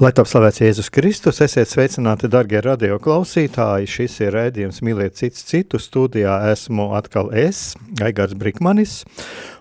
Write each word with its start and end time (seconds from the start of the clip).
Lai 0.00 0.08
top 0.16 0.24
slavēts 0.24 0.62
Jēzus 0.62 0.88
Kristus, 0.88 1.42
esiet 1.44 1.68
sveicināti, 1.68 2.30
darbie 2.32 2.62
radio 2.64 2.96
klausītāji. 3.02 3.90
Šis 3.92 4.14
ir 4.24 4.32
rādījums 4.32 4.80
Mīliet 4.80 5.18
citu 5.18 5.42
citu. 5.44 5.76
Studijā 5.76 6.38
esmu 6.48 6.86
atkal 6.96 7.28
es, 7.36 7.74
Aigars 8.00 8.32
Brikmanis. 8.32 9.02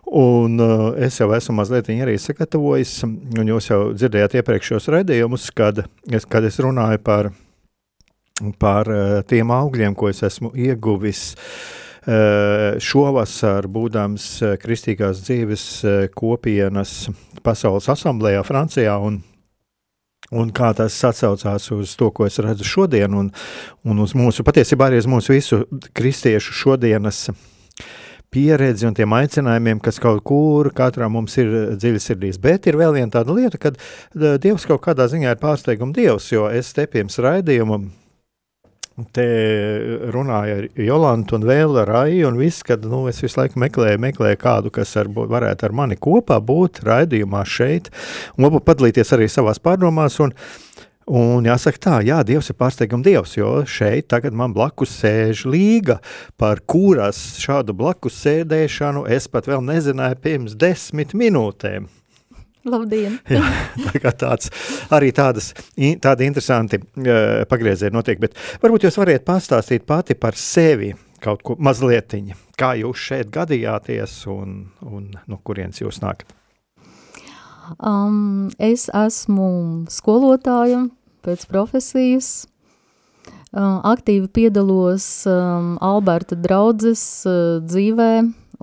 Un 0.07 0.55
uh, 0.63 0.85
es 0.95 1.19
jau 1.19 1.27
esmu 1.35 1.57
mazliet 1.57 1.91
arī 1.91 2.15
sagatavojis, 2.15 2.93
un 3.03 3.51
jūs 3.51 3.67
jau 3.73 3.81
dzirdējāt 3.91 4.37
iepriekšējos 4.39 4.87
raidījumus, 4.95 5.49
kad 5.51 5.83
es, 6.07 6.23
kad 6.23 6.47
es 6.47 6.61
runāju 6.63 7.01
par, 7.03 7.33
par 8.59 8.87
uh, 8.87 9.17
tiem 9.27 9.51
augļiem, 9.51 9.97
ko 9.99 10.13
es 10.13 10.23
esmu 10.23 10.53
ieguvis 10.55 11.25
uh, 12.07 12.79
šovasar, 12.79 13.67
būdams 13.67 14.29
Kristīgās 14.63 15.25
dzīves 15.27 15.67
kopienas 16.15 17.03
pasaules 17.43 17.91
asamblējā 17.91 18.47
Francijā. 18.47 18.95
Un, 18.95 19.19
un 20.31 20.51
kā 20.55 20.71
tas 20.77 20.95
atsaucās 21.07 21.69
uz 21.75 21.95
to, 21.99 22.09
ko 22.15 22.27
es 22.27 22.39
redzu 22.43 22.67
šodien, 22.67 23.13
un, 23.17 23.31
un 23.83 24.03
uz 24.03 24.15
mūsu, 24.17 24.45
patiesībā 24.47 24.87
arī 24.87 25.01
uz 25.01 25.09
mūsu 25.11 25.35
visu 25.35 25.63
kristiešu 25.97 26.55
šodienas 26.63 27.27
pieredzi 28.31 28.87
un 28.87 28.95
tiem 28.95 29.11
aicinājumiem, 29.11 29.81
kas 29.83 29.99
kaut 29.99 30.23
kur 30.23 30.71
katram 30.75 31.17
mums 31.17 31.35
ir 31.41 31.51
dziļi 31.75 31.99
sirdīs. 31.99 32.39
Bet 32.39 32.69
ir 32.71 32.79
vēl 32.79 32.95
viena 32.95 33.11
tāda 33.11 33.35
lieta, 33.35 33.59
kad 33.59 33.79
Dievs 34.15 34.67
kaut 34.69 34.85
kādā 34.85 35.09
ziņā 35.11 35.35
ir 35.35 35.41
pārsteiguma 35.41 35.95
Dievs, 35.95 36.31
jo 36.31 36.47
es 36.47 36.71
te 36.77 36.87
pirms 36.87 37.19
raidījuma 37.19 37.81
te 39.15 39.27
runāja 40.13 40.61
ar 40.61 40.67
Jolantu 40.79 41.37
un 41.37 41.45
vēl 41.49 41.77
ar 41.83 41.91
Raju, 41.91 42.31
un 42.31 42.39
viss, 42.41 42.63
kad 42.67 42.83
nu, 42.87 43.03
es 43.11 43.21
visu 43.23 43.39
laiku 43.39 43.61
meklēju, 43.61 44.01
meklēju 44.01 44.41
kādu, 44.41 44.73
kas 44.73 44.95
ar, 45.01 45.09
varētu 45.11 45.67
ar 45.67 45.77
mani 45.83 45.99
kopā 45.99 46.39
būt 46.43 46.83
raidījumā 46.87 47.45
šeit, 47.47 47.91
un 48.37 48.47
varbūt 48.47 48.67
padalīties 48.67 49.15
arī 49.17 49.29
savās 49.31 49.61
pārdomās, 49.63 50.19
un, 50.23 50.35
Un 51.11 51.43
jāsaka 51.43 51.79
tā, 51.81 51.93
jā, 52.05 52.19
Dievs 52.23 52.51
ir 52.53 52.55
pārsteigums 52.55 53.03
Dievs, 53.03 53.33
jo 53.35 53.49
šeit 53.67 54.05
tagad 54.13 54.35
man 54.37 54.53
blakus 54.55 54.93
sēž 55.01 55.41
līga, 55.49 55.97
par 56.39 56.61
kuras 56.63 57.17
šādu 57.41 57.75
blakus 57.75 58.21
sēdēšanu 58.21 59.07
es 59.11 59.27
pat 59.27 59.49
vēl 59.49 59.65
nezināju 59.65 60.21
pirms 60.21 60.55
desmit 60.61 61.11
minūtēm. 61.17 61.89
Labdien! 62.67 63.17
Jā, 63.35 63.45
tā 64.03 64.11
tāds, 64.13 64.51
arī 64.93 65.09
tādas, 65.15 65.51
tādi 66.03 66.27
interesanti 66.29 66.77
uh, 66.81 67.41
pagriezieni 67.49 67.95
notiek, 67.95 68.19
bet 68.21 68.37
varbūt 68.61 68.85
jūs 68.85 68.99
variet 69.01 69.25
pastāstīt 69.25 69.87
pati 69.89 70.17
par 70.19 70.37
sevi 70.37 70.91
kaut 71.21 71.41
ko 71.45 71.55
mazlietiņa. 71.61 72.37
Kā 72.57 72.75
jūs 72.77 73.01
šeit 73.09 73.31
gadījāties 73.33 74.13
un, 74.29 74.61
un 74.85 75.09
no 75.25 75.41
kurienes 75.45 75.81
jūs 75.81 76.01
nākat? 76.03 76.29
Um, 77.79 78.49
es 78.59 78.89
esmu 78.93 79.49
skolotāja 79.89 80.85
pēc 81.25 81.45
profesijas. 81.49 82.31
Uh, 83.51 83.81
aktīvi 83.83 84.29
piedalos 84.31 85.25
um, 85.27 85.75
Alberta 85.83 86.37
draudzes 86.39 87.01
uh, 87.27 87.59
dzīvē 87.59 88.13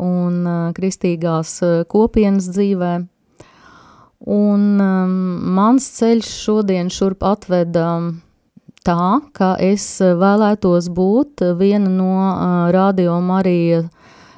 un 0.00 0.38
uh, 0.48 0.70
kristīgās 0.76 1.58
uh, 1.66 1.82
kopienas 1.90 2.48
dzīvē. 2.54 2.92
Un 4.26 4.80
um, 4.82 5.10
mans 5.54 5.84
ceļš 5.94 6.30
šodien 6.42 6.90
šurp 6.90 7.22
atveda 7.22 7.86
tā, 8.86 9.20
ka 9.36 9.54
es 9.62 9.84
vēlētos 10.02 10.88
būt 10.90 11.44
viena 11.58 11.90
no 11.92 12.14
uh, 12.18 12.70
radio 12.74 13.20
Marija 13.22 13.84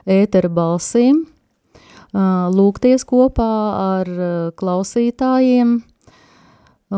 ētera 0.04 0.50
balsīm, 0.52 1.22
uh, 1.24 2.50
lūgties 2.52 3.06
kopā 3.08 3.50
ar 3.80 4.12
uh, 4.12 4.52
klausītājiem 4.60 5.78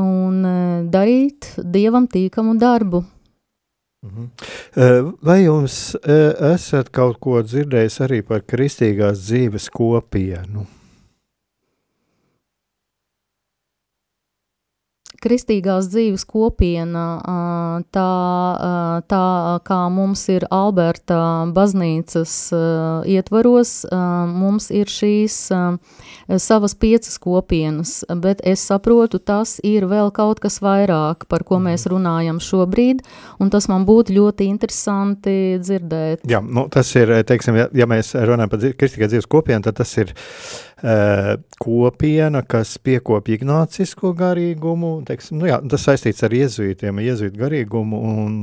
un 0.03 0.43
uh, 0.43 0.85
darīt 0.91 1.53
dievam 1.63 2.11
tīkamu 2.11 2.59
darbu. 2.59 3.05
Mhm. 4.03 4.31
Uh, 4.75 5.13
vai 5.23 5.45
jums 5.45 5.95
uh, 5.95 6.33
esat 6.51 6.91
kaut 6.91 7.21
ko 7.23 7.39
dzirdējis 7.47 8.01
arī 8.03 8.25
par 8.27 8.43
kristīgās 8.43 9.23
dzīves 9.23 9.71
kopienu? 9.71 10.67
Kristīgās 15.23 15.89
dzīves 15.93 16.25
kopiena, 16.29 17.07
tā, 17.95 18.11
tā 19.11 19.27
kā 19.67 19.81
mums 19.93 20.25
ir 20.33 20.47
Alberta 20.53 21.21
baznīcas 21.55 22.35
ietvaros, 23.09 23.75
mums 24.33 24.71
ir 24.75 24.91
šīs 24.91 25.39
savas 26.43 26.75
piecas 26.79 27.19
kopienas, 27.23 27.95
bet 28.23 28.43
es 28.47 28.65
saprotu, 28.67 29.21
tas 29.23 29.59
ir 29.67 29.87
vēl 29.91 30.13
kaut 30.15 30.43
kas 30.43 30.61
vairāk, 30.63 31.27
par 31.31 31.47
ko 31.47 31.61
mēs 31.63 31.87
mhm. 31.87 31.95
runājam 31.97 32.43
šobrīd, 32.43 33.03
un 33.43 33.53
tas 33.53 33.69
man 33.71 33.87
būtu 33.89 34.17
ļoti 34.19 34.49
interesanti 34.51 35.37
dzirdēt. 35.63 36.27
Jā, 36.31 36.43
nu, 36.43 36.67
tas 36.73 36.91
ir, 36.99 37.15
teiksim, 37.29 37.59
ja, 37.63 37.71
ja 37.77 37.89
mēs 37.91 38.15
runājam 38.17 38.53
par 38.53 38.69
kristīgā 38.79 39.11
dzīves 39.11 39.31
kopienu, 39.31 39.65
tad 39.67 39.81
tas 39.81 39.97
ir 40.01 40.15
kopiena, 41.63 42.43
kas 42.43 42.75
piekopja 42.83 43.39
ignācisko 43.39 44.11
garīgumu, 44.19 44.97
teiksim, 45.07 45.39
nu 45.39 45.47
jā, 45.47 45.61
tas 45.71 45.85
saistīts 45.87 46.25
ar 46.27 46.35
iezuītiem, 46.35 46.99
iezuītu 47.05 47.39
garīgumu, 47.39 48.01
un, 48.13 48.41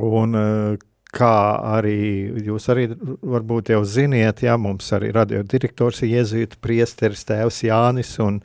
un 0.00 0.38
uh, 0.40 0.86
kā 1.14 1.34
arī 1.74 2.30
jūs 2.46 2.68
arī 2.72 2.86
varbūt 2.94 3.72
jau 3.74 3.82
ziniet, 3.84 4.44
jā, 4.46 4.56
mums 4.60 4.90
arī 4.94 5.10
radiodirektors 5.14 6.04
ir 6.04 6.20
iezuītu 6.20 6.60
priesteris 6.62 7.24
tēvs 7.28 7.62
Jānis, 7.66 8.14
un, 8.22 8.40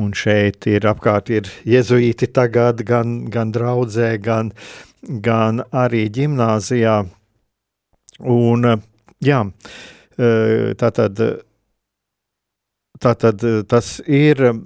un 0.00 0.14
šeit 0.16 0.66
ir 0.70 0.88
apkārt 0.90 1.30
ir 1.34 1.50
iezuīti 1.68 2.30
tagad 2.32 2.82
gan, 2.88 3.20
gan 3.32 3.52
draudzē, 3.54 4.14
gan, 4.24 4.52
gan 5.02 5.62
arī 5.70 6.06
ģimnāzijā, 6.16 6.96
un 8.20 8.72
jā, 9.24 9.44
tātad 10.80 11.24
Tātad 13.00 13.40
eh, 13.48 13.62
tas 13.64 13.94
ir 14.04 14.42
eh, 14.44 14.56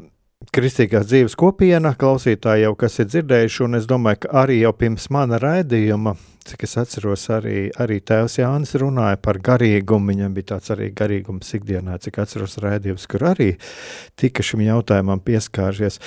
kristīgās 0.55 1.07
dzīves 1.07 1.37
kopiena, 1.39 1.95
klausītāji 1.99 2.65
jau 2.67 2.75
kas 2.79 2.99
ir 2.99 3.11
dzirdējuši, 3.13 3.61
un 3.69 3.79
es 3.79 3.87
domāju, 3.91 4.25
ka 4.25 4.33
arī 4.43 4.59
jau 4.65 4.73
pirms 4.75 5.07
mana 5.15 5.39
raidījuma, 5.43 6.17
cik 6.45 6.67
es 6.67 6.75
atceros, 6.83 7.29
arī, 7.33 7.69
arī 7.81 8.01
tēvs 8.03 8.41
Jānis 8.41 8.75
runāja 8.83 9.21
par 9.23 9.39
garīgumu, 9.39 10.11
viņam 10.11 10.35
bija 10.35 10.51
tāds 10.55 10.75
arī 10.75 10.91
garīgums 10.99 11.55
ikdienā, 11.61 12.01
cik 12.03 12.19
atceros 12.25 12.59
raidījums, 12.65 13.07
kur 13.11 13.29
arī 13.31 13.53
tika 14.21 14.43
šim 14.43 14.67
jautājumam 14.67 15.23
pieskāršies. 15.25 16.01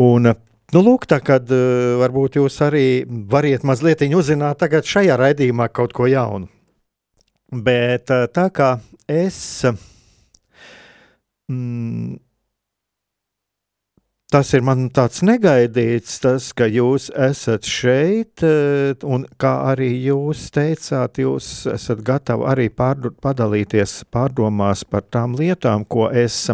Un, 0.00 0.32
Nu, 0.70 0.84
lūk, 0.86 1.02
tā 1.10 1.16
kad 1.18 1.48
uh, 1.50 1.96
varbūt 1.98 2.36
jūs 2.38 2.60
arī 2.62 3.02
variet 3.26 3.64
mazliet 3.66 4.04
uzzināt 4.06 4.60
tagad 4.62 4.86
šajā 4.86 5.16
raidījumā 5.18 5.66
kaut 5.74 5.90
ko 5.90 6.06
jaunu. 6.06 6.46
Bet 7.50 8.06
tā 8.06 8.44
kā 8.54 8.76
es 9.10 9.66
mm, 11.50 12.16
tas 14.30 14.52
ir 14.54 14.62
man 14.62 14.86
tāds 14.94 15.24
negaidīts, 15.26 16.20
tas, 16.22 16.50
ka 16.54 16.68
jūs 16.70 17.10
esat 17.18 17.66
šeit, 17.66 18.44
eh, 18.46 18.94
un 19.02 19.26
kā 19.40 19.54
arī 19.72 19.90
jūs 20.06 20.48
teicāt, 20.54 21.18
jūs 21.22 21.66
esat 21.74 22.04
gatavi 22.06 22.46
arī 22.46 22.68
pārdu, 22.70 23.10
padalīties 23.10 24.04
pārdomās 24.14 24.86
par 24.86 25.02
tām 25.10 25.34
lietām, 25.38 25.84
ko 25.84 26.08
es 26.14 26.46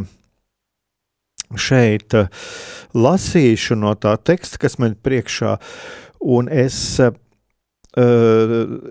šeit 1.55 2.17
uh, 2.17 2.27
lasīšu 2.97 3.77
no 3.79 3.95
tā 3.95 4.17
teksta, 4.19 4.59
kas 4.59 4.79
man 4.83 4.97
priekšā, 4.99 5.57
un 6.27 6.49
es 6.51 6.79
uh, 6.99 7.15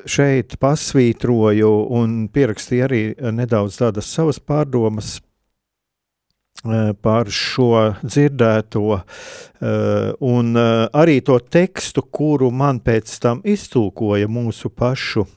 šeit 0.10 0.56
pasvītroju 0.62 1.72
un 2.00 2.16
pierakstīju 2.34 2.86
arī 2.88 3.02
nedaudz 3.36 3.82
tādas 3.82 4.08
savas 4.10 4.40
pārdomas 4.40 5.20
par 7.02 7.30
šo 7.30 7.72
dzirdēto, 8.02 9.00
un 10.26 10.58
arī 10.58 11.18
to 11.26 11.36
tekstu, 11.40 12.02
kuru 12.02 12.50
man 12.50 12.80
pēc 12.82 13.12
tam 13.22 13.44
iztulkoja 13.46 14.30
mūsu 14.32 14.72
pašu 14.74 15.28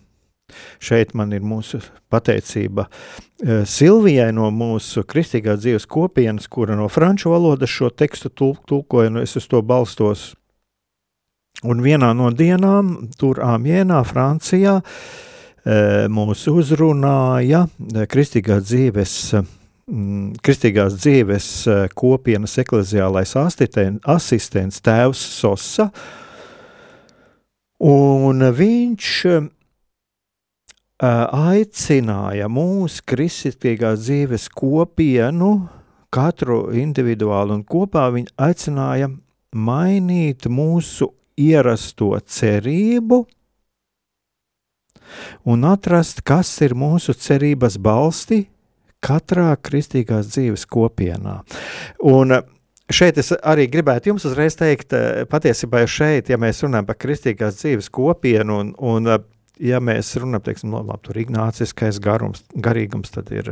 Šeit 0.81 1.13
man 1.19 1.33
ir 1.37 1.45
mūsu 1.45 1.81
pateicība 2.13 2.87
eh, 2.89 3.65
Silvijai 3.69 4.31
no 4.33 4.49
mūsu 4.55 5.05
kristīgā 5.09 5.59
dzīves 5.61 5.87
kopienas, 5.91 6.49
kura 6.49 6.77
no 6.79 6.89
franču 6.93 7.35
valodas 7.35 7.73
šo 7.73 7.91
tekstu 7.93 8.33
tulkoja, 8.33 9.13
un 9.13 9.23
es 9.23 9.37
uz 9.37 9.49
to 9.51 9.61
balstos. 9.63 10.33
Un 11.67 11.83
vienā 11.83 12.13
no 12.15 12.31
dienām, 12.31 13.11
tur 13.19 13.43
Āmienā, 13.43 14.01
Francijā, 14.07 14.79
eh, 14.79 16.07
mūs 16.09 16.47
uzrunāja 16.53 17.67
eh, 17.67 18.07
kristīgā 18.09 18.61
dzīves, 18.65 19.19
kristīgās 20.45 20.99
dzīves 21.01 21.47
kopienas 21.97 22.59
ekleziālais 22.61 23.33
asistents 23.39 24.83
tēvs 24.85 25.23
Sosa, 25.39 25.89
un 27.81 28.45
viņš 28.59 29.13
aicināja 30.99 32.51
mūsu 32.53 33.07
kristīgās 33.09 34.03
dzīves 34.03 34.49
kopienu, 34.53 35.69
katru 36.13 36.69
individuāli 36.77 37.57
un 37.57 37.65
kopā 37.65 38.09
viņa 38.13 38.35
aicināja 38.49 39.09
mainīt 39.55 40.49
mūsu 40.53 41.13
ierasto 41.39 42.13
cerību 42.27 43.23
un 45.49 45.65
atrast, 45.65 46.21
kas 46.27 46.51
ir 46.65 46.75
mūsu 46.77 47.15
cerības 47.17 47.79
balsti 47.81 48.43
katrā 49.05 49.51
kristīgās 49.63 50.33
dzīves 50.35 50.69
kopienā. 50.71 51.41
Un 52.07 52.41
Šeit 52.89 53.19
es 53.21 53.35
arī 53.45 53.67
gribētu 53.69 54.09
jums 54.09 54.25
uzreiz 54.25 54.55
teikt, 54.57 54.95
patiesībā 55.29 55.83
šeit, 55.85 56.31
ja 56.33 56.39
mēs 56.41 56.63
runājam 56.65 56.87
par 56.89 56.97
kristīgās 56.97 57.59
dzīves 57.61 57.91
kopienu 57.93 58.63
un, 58.63 58.71
un 58.81 59.11
ja 59.61 59.81
mēs 59.85 60.15
runājam, 60.17 60.47
teiksim, 60.47 60.71
no, 60.73 60.81
labi, 60.87 61.03
tur 61.05 61.19
ignāciskais 61.21 61.99
garums, 62.01 62.47
garīgums, 62.57 63.13
tad 63.13 63.29
ir 63.35 63.51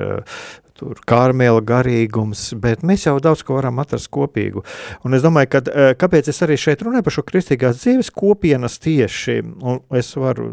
tur 0.76 1.00
kārmēla 1.08 1.60
garīgums, 1.68 2.46
bet 2.62 2.80
mēs 2.86 3.04
jau 3.04 3.18
daudz 3.20 3.44
ko 3.44 3.58
varam 3.58 3.80
atrast 3.84 4.08
kopīgu. 4.12 4.64
Un 5.04 5.16
es 5.16 5.24
domāju, 5.24 5.52
ka, 5.52 5.62
kāpēc 6.00 6.32
es 6.32 6.40
arī 6.44 6.56
šeit 6.60 6.84
runāju 6.84 7.04
par 7.04 7.18
šo 7.18 7.24
kristīgās 7.28 7.82
dzīves 7.82 8.12
kopienas 8.16 8.80
tieši, 8.84 9.42
un 9.68 9.84
es 10.00 10.14
varu, 10.16 10.48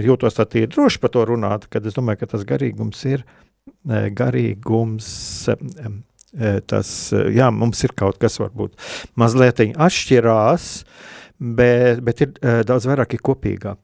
jūtos 0.00 0.40
tā 0.40 0.48
tīri 0.48 0.72
droši 0.72 1.04
par 1.04 1.12
to 1.12 1.28
runāt, 1.28 1.68
kad 1.72 1.84
es 1.84 2.00
domāju, 2.00 2.24
ka 2.24 2.32
tas 2.32 2.48
garīgums 2.48 3.04
ir 3.12 3.28
garīgums, 4.18 5.10
uh, 5.52 6.00
tas, 6.66 6.90
jā, 7.12 7.50
mums 7.52 7.82
ir 7.84 7.92
kaut 7.98 8.18
kas 8.22 8.38
varbūt 8.40 8.78
mazliet 9.20 9.60
atšķirās, 9.76 10.68
bet, 11.38 12.00
bet 12.04 12.24
ir 12.24 12.32
daudz 12.66 12.88
vairāk 12.88 13.18
ir 13.18 13.24
kopīgā. 13.26 13.76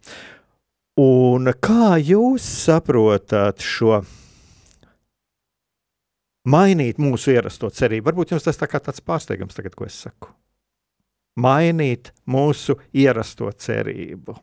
Un 0.98 1.52
kā 1.62 1.94
jūs 2.02 2.42
saprotat 2.64 3.62
šo 3.62 4.00
mainīt 6.48 6.98
mūsu 6.98 7.36
ierasto 7.36 7.70
cerību? 7.70 8.08
Varbūt 8.08 8.34
jums 8.34 8.46
tas 8.48 8.58
tā 8.58 8.66
kā 8.70 8.80
tāds 8.82 9.04
pārsteigums 9.04 9.54
tagad, 9.54 9.76
ko 9.78 9.86
es 9.86 9.98
saku. 10.08 10.32
Mainīt 11.38 12.10
mūsu 12.26 12.80
ierasto 12.90 13.52
cerību. 13.52 14.34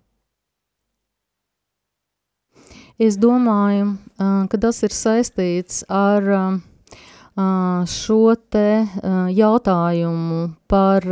Es 2.96 3.18
domāju, 3.20 3.98
ka 4.48 4.58
tas 4.64 4.78
ir 4.88 4.94
saistīts 4.96 5.82
ar 5.92 6.24
šo 7.92 8.20
te 8.48 8.70
jautājumu 9.36 10.38
par 10.72 11.04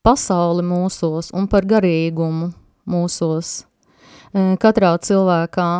pasauli 0.00 0.64
mūsos 0.64 1.28
un 1.36 1.44
par 1.52 1.68
garīgumu 1.68 2.48
mūsos, 2.88 3.66
katrā 4.32 4.94
cilvēkā. 5.04 5.70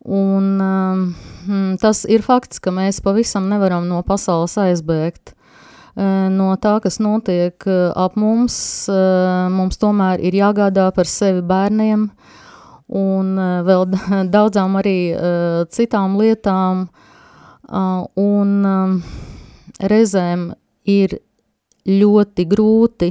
Un 0.00 0.50
um, 0.64 1.06
tas 1.78 2.02
ir 2.10 2.24
fakts, 2.26 2.58
ka 2.58 2.72
mēs 2.74 2.98
pavisam 3.04 3.46
nevaram 3.52 3.86
no 3.86 4.00
pasaules 4.02 4.56
aizbēgt. 4.58 5.36
No 5.94 6.54
tā, 6.56 6.78
kas 6.82 6.98
notiek 7.02 7.66
ap 7.94 8.16
mums, 8.18 8.56
mums 9.52 9.78
tomēr 9.78 10.22
ir 10.24 10.38
jāgādā 10.40 10.88
par 10.96 11.06
sevi 11.06 11.42
bērniem 11.44 12.08
un 12.90 13.34
vēl 13.66 13.86
daudzām 14.34 14.78
arī 14.80 14.98
citām 15.70 16.18
lietām. 16.20 16.88
Un 17.70 18.54
um, 18.66 18.94
reizēm 19.78 20.48
ir 20.90 21.20
ļoti 21.86 22.46
grūti 22.50 23.10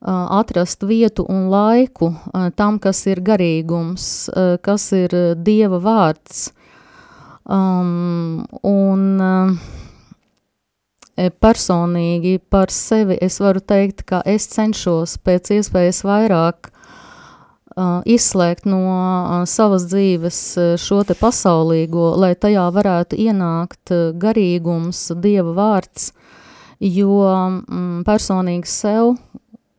atrast 0.00 0.86
vietu 0.88 1.26
un 1.28 1.50
laiku 1.52 2.08
tam, 2.56 2.78
kas 2.80 3.02
ir 3.10 3.20
garīgums, 3.20 4.30
kas 4.64 4.86
ir 4.96 5.12
Dieva 5.44 5.80
vārds. 5.84 6.48
Um, 7.50 8.46
un 8.64 9.20
personīgi 11.42 12.38
par 12.48 12.72
sevi 12.72 13.18
es 13.20 13.40
varu 13.44 13.60
teikt, 13.60 14.06
ka 14.08 14.22
es 14.24 14.46
cenšos 14.54 15.18
pēc 15.24 15.52
iespējas 15.58 16.04
vairāk 16.06 16.70
izslēgt 18.04 18.66
no 18.68 19.44
savas 19.48 19.86
dzīves 19.90 20.40
šo 20.80 21.02
te 21.08 21.16
pasaulīgo, 21.18 22.12
lai 22.20 22.34
tajā 22.34 22.66
varētu 22.74 23.18
ienākt 23.20 23.92
garīgums, 24.20 25.06
Dieva 25.20 25.54
vārds, 25.56 26.10
jo 26.80 27.20
mm, 27.26 28.02
personīgi 28.08 28.68
sev 28.70 29.14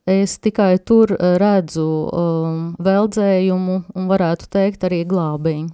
es 0.10 0.38
tikai 0.42 0.76
tur 0.86 1.14
redzu 1.42 1.88
um, 1.88 2.64
veldzējumu 2.82 3.78
un 3.96 4.08
varētu 4.10 4.50
teikt 4.52 4.88
arī 4.88 5.04
glābiņu. 5.10 5.70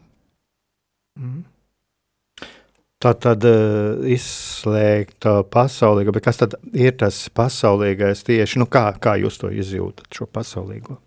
Mm. 1.18 1.46
Tā 2.98 3.12
tad 3.22 3.44
uh, 3.46 4.00
izslēgta 4.10 5.44
pasaulīga, 5.54 6.14
bet 6.16 6.26
kas 6.26 6.42
tad 6.42 6.56
ir 6.74 6.96
tas 6.98 7.28
pasaulīgais 7.30 8.24
tieši, 8.26 8.58
nu 8.62 8.66
kā, 8.66 8.90
kā 9.02 9.14
jūs 9.22 9.38
to 9.42 9.52
izjūtat, 9.54 10.10
šo 10.14 10.26
pasaulīgo? 10.34 10.98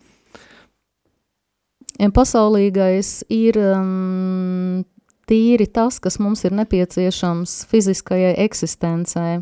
Pasaulīgais 2.09 3.21
ir 3.29 3.59
um, 3.61 4.85
tīri 5.29 5.67
tas, 5.69 6.01
kas 6.01 6.19
mums 6.23 6.47
ir 6.49 6.55
nepieciešams 6.57 7.65
fiziskajai 7.71 8.35
eksistencei. 8.47 9.41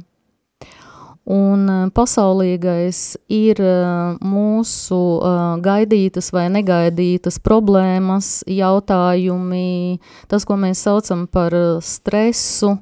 Un 1.29 1.91
pasaulīgais 1.93 3.19
ir 3.29 3.59
mūsu 4.25 5.01
gaidītas 5.61 6.31
vai 6.33 6.47
negaidītas 6.55 7.37
problēmas, 7.45 8.31
jautājumi, 8.49 9.99
tas, 10.33 10.49
ko 10.49 10.57
mēs 10.57 10.87
saucam 10.89 11.27
par 11.29 11.53
stresu, 11.85 12.79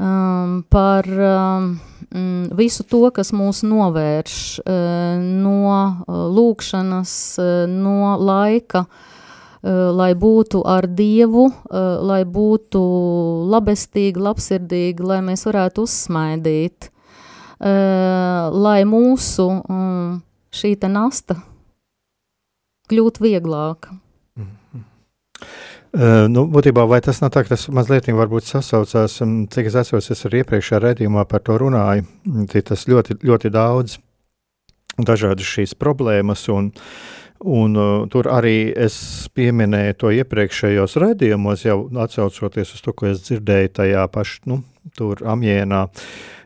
ehm, 0.00 0.54
par 0.70 1.08
mm, 1.08 2.50
visu 2.58 2.86
to, 2.88 3.04
kas 3.14 3.32
mūs 3.36 3.62
novērš 3.66 4.36
no 5.22 5.72
lūkšanas, 6.08 7.14
no 7.70 8.14
laika, 8.22 8.84
lai 9.62 10.12
būtu 10.14 10.62
ar 10.66 10.86
Dievu, 10.86 11.48
lai 12.10 12.22
būtu 12.24 12.84
labestīgi, 13.50 14.22
labsirdīgi, 14.22 15.02
lai 15.02 15.18
mēs 15.26 15.44
varētu 15.50 15.84
uzsmaidīt. 15.88 16.88
Uh, 16.88 16.98
lai 17.58 18.84
mūsu 18.86 19.48
um, 19.66 20.22
šī 20.54 20.76
nasta 20.86 21.42
kļūtu 22.88 23.24
vieglāka. 23.24 23.98
Nu, 25.98 26.44
būtībā, 26.46 26.84
vai 26.86 27.00
tas 27.02 27.18
nav 27.18 27.32
tā, 27.34 27.42
ka 27.42 27.56
tas 27.56 27.64
mazliet 27.74 28.06
sasaucās, 28.46 29.16
cik 29.50 29.66
es 29.66 29.74
atceros, 29.74 30.10
es 30.14 30.26
arī 30.28 30.44
iepriekšējā 30.44 30.78
redzījumā 30.84 31.24
par 31.26 31.42
to 31.42 31.56
runāju, 31.58 32.04
tas 32.46 32.86
ļoti, 32.86 33.18
ļoti 33.26 33.50
daudz 33.50 33.98
dažādas 34.98 35.46
šīs 35.46 35.74
problēmas, 35.74 36.44
un, 36.54 36.70
un 37.42 37.74
tur 38.10 38.30
arī 38.30 38.70
es 38.76 39.26
pieminēju 39.34 39.98
to 39.98 40.14
iepriekšējos 40.20 40.94
redzījumos, 41.02 41.66
jau 41.66 41.80
atsaucoties 41.90 42.76
uz 42.76 42.84
to, 42.84 42.94
ko 42.94 43.10
es 43.10 43.24
dzirdēju 43.26 43.74
tajā 43.80 44.06
pašā, 44.14 44.44
nu, 44.52 44.62
tur 44.94 45.18
amjēnā, 45.26 45.82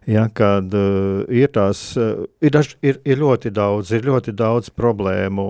ja, 0.09 0.30
kad 0.32 0.73
uh, 0.73 1.28
ir 1.28 1.52
tās, 1.52 1.90
uh, 2.00 2.25
ir, 2.40 2.56
daž, 2.56 2.73
ir, 2.80 3.02
ir 3.04 3.21
ļoti 3.21 3.52
daudz, 3.52 3.92
ir 3.92 4.09
ļoti 4.09 4.32
daudz 4.32 4.73
problēmu 4.73 5.47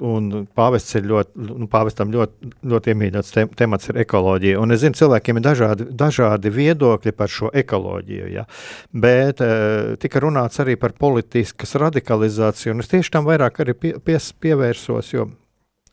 un 0.00 0.46
pāvests 0.56 0.96
ir 0.96 1.04
ļoti, 1.04 1.42
nu, 1.50 1.66
pāvestam 1.70 2.12
ļoti, 2.12 2.50
ļoti 2.68 2.92
iemīļots 2.94 3.34
te, 3.34 3.44
temats 3.58 3.90
ir 3.90 3.98
ekoloģija. 4.00 4.60
Un 4.62 4.72
es 4.72 4.80
zinu, 4.80 4.96
cilvēkiem 4.96 5.38
ir 5.38 5.44
dažādi, 5.44 5.86
dažādi 6.00 6.52
viedokļi 6.54 7.12
par 7.16 7.32
šo 7.32 7.50
ekoloģiju, 7.62 8.30
ja? 8.32 8.46
bet 8.92 9.42
uh, 9.44 9.92
tika 10.00 10.22
runāts 10.24 10.62
arī 10.64 10.78
par 10.80 10.96
politiskas 10.96 11.76
radikalizāciju, 11.82 12.72
un 12.72 12.84
es 12.84 12.90
tieši 12.92 13.12
tam 13.18 13.28
vairāk 13.28 13.62
arī 13.64 13.76
pie, 13.76 13.92
pies, 14.00 14.32
pievērsos, 14.40 15.12
jo 15.12 15.28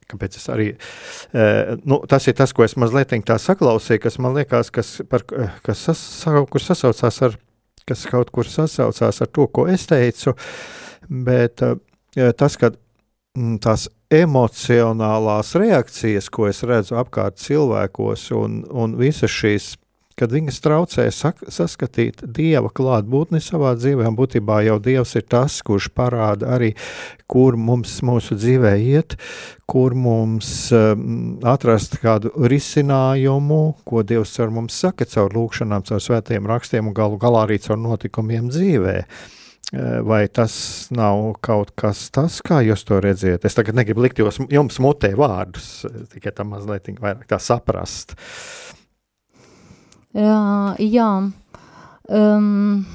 kāpēc 0.09 0.39
es 0.39 0.47
arī, 0.49 0.71
uh, 1.35 1.75
nu, 1.83 1.99
tas 2.09 2.31
ir 2.31 2.39
tas, 2.39 2.55
ko 2.55 2.63
es 2.65 2.77
mazliet 2.79 3.11
tā 3.27 3.35
saklausīju, 3.41 4.05
kas 4.07 4.19
man 4.23 4.39
liekas, 4.39 4.71
kas, 4.73 4.95
par, 5.11 5.27
kas 5.65 5.87
sas, 5.89 6.03
kur 6.49 6.63
sasaucās 6.63 7.23
ar, 7.27 7.39
kas 7.89 8.07
kaut 8.07 8.31
kur 8.31 8.47
sasaucās 8.47 9.25
ar 9.25 9.33
to, 9.33 9.51
ko 9.51 9.67
es 9.67 9.89
teicu, 9.91 10.37
bet 11.09 11.59
tas, 12.39 12.55
ka 12.57 12.71
Mm, 12.71 12.88
tās 13.63 13.87
emocionālās 14.13 15.53
reakcijas, 15.59 16.31
ko 16.33 16.49
es 16.49 16.63
redzu 16.65 16.97
apkārt 16.99 17.37
cilvēkos, 17.41 18.31
un, 18.37 18.63
un 18.69 18.97
visas 18.99 19.31
šīs, 19.33 19.75
kad 20.19 20.33
viņas 20.35 20.57
traucē 20.65 21.05
sak, 21.15 21.45
saskatīt 21.47 22.25
dieva 22.35 22.71
klātbūtni 22.75 23.39
savā 23.43 23.71
dzīvē, 23.79 24.09
un 24.09 24.17
būtībā 24.17 24.59
jau 24.65 24.75
dievs 24.83 25.15
ir 25.15 25.23
tas, 25.31 25.61
kurš 25.63 25.87
parāda 25.95 26.49
arī, 26.57 26.73
kur 27.29 27.55
mums 27.55 28.01
mūsu 28.03 28.35
dzīvē 28.35 28.73
iet, 28.83 29.15
kur 29.69 29.95
mums 29.95 30.51
um, 30.75 31.39
atrast 31.47 31.99
kādu 32.03 32.33
risinājumu, 32.35 33.63
ko 33.87 34.03
dievs 34.03 34.35
ar 34.43 34.51
mums 34.51 34.75
saka 34.83 35.07
caur 35.07 35.31
lūkšanām, 35.37 35.87
caur 35.87 36.03
svētiem 36.03 36.49
rakstiem 36.49 36.91
un 36.91 36.97
galu 36.97 37.21
galā 37.21 37.47
arī 37.47 37.61
caur 37.63 37.79
notikumiem 37.79 38.51
dzīvē. 38.51 38.97
Uh, 39.05 39.38
vai 40.01 40.23
tas 40.33 40.53
nav 40.89 41.35
kaut 41.45 41.75
kas 41.77 42.07
tāds, 42.09 42.39
kā 42.41 42.61
jūs 42.65 42.81
to 42.87 42.97
redziet? 43.03 43.45
Es 43.45 43.53
tagad 43.57 43.77
negribu 43.77 44.01
likt 44.01 44.17
jūs, 44.17 44.39
jums 44.49 44.79
mutē 44.81 45.11
vārdus, 45.17 45.85
eh, 45.85 46.07
tikai 46.15 46.33
tā 46.33 46.45
mazliet 46.47 46.89
vairāk 46.97 47.27
tā 47.29 47.37
saprast. 47.37 48.15
Jā, 50.17 50.73
jā. 50.81 51.09
Um, 52.09 52.87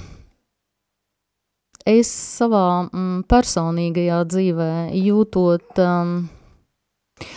es 1.87 2.11
savā 2.11 2.89
mm, 2.89 3.21
personīgajā 3.31 4.25
dzīvē 4.33 4.71
jūtot 4.99 5.79
um, 5.79 6.17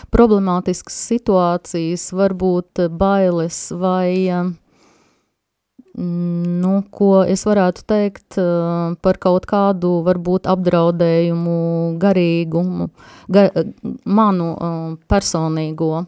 problemātiskas 0.09 0.97
situācijas, 1.11 2.09
varbūt 2.17 2.87
bailes 2.97 3.67
vai 3.77 4.09
um, 4.33 4.55
nu, 5.97 6.73
ko 6.93 7.23
es 7.25 7.41
varētu 7.47 7.83
teikt 7.89 8.37
uh, 8.37 8.93
par 9.01 9.17
kaut 9.21 9.47
kādu, 9.49 9.97
varbūt, 10.05 10.45
apdraudējumu, 10.51 11.55
garīgumu, 12.01 12.89
ga, 13.33 13.47
manu 14.05 14.51
uh, 14.53 14.75
personīgo 15.09 15.89
uh, 16.03 16.05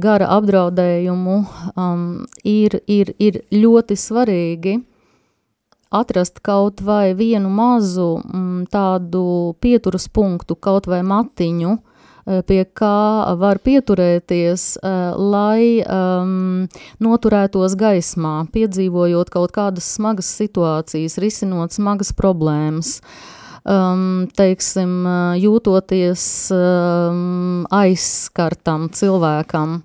gara 0.00 0.30
apdraudējumu, 0.38 1.36
um, 1.76 2.08
ir, 2.44 2.80
ir, 2.86 3.12
ir 3.20 3.42
ļoti 3.52 3.98
svarīgi 4.00 4.78
atrast 5.92 6.40
kaut 6.40 6.80
vai 6.80 7.12
vienu 7.12 7.52
mazu 7.52 8.14
um, 8.24 8.62
tādu 8.72 9.52
pieturas 9.60 10.08
punktu, 10.08 10.56
kaut 10.56 10.88
vai 10.88 11.02
matiņu, 11.04 11.76
Eh, 11.76 11.91
pie 12.24 12.62
kā 12.78 13.34
var 13.38 13.58
pieturēties, 13.62 14.78
eh, 14.78 15.14
lai 15.18 15.82
um, 15.82 16.68
noturētos 17.02 17.74
gaismā, 17.78 18.46
piedzīvojot 18.54 19.30
kaut 19.32 19.54
kādas 19.54 19.88
smagas 19.96 20.30
situācijas, 20.38 21.18
risinot 21.18 21.74
smagas 21.74 22.12
problēmas. 22.14 23.00
Um, 23.62 24.28
teiksim, 24.38 24.92
eh, 25.06 25.40
jūtoties 25.42 26.24
um, 26.54 27.64
aizskartam 27.70 28.90
cilvēkam. 28.90 29.82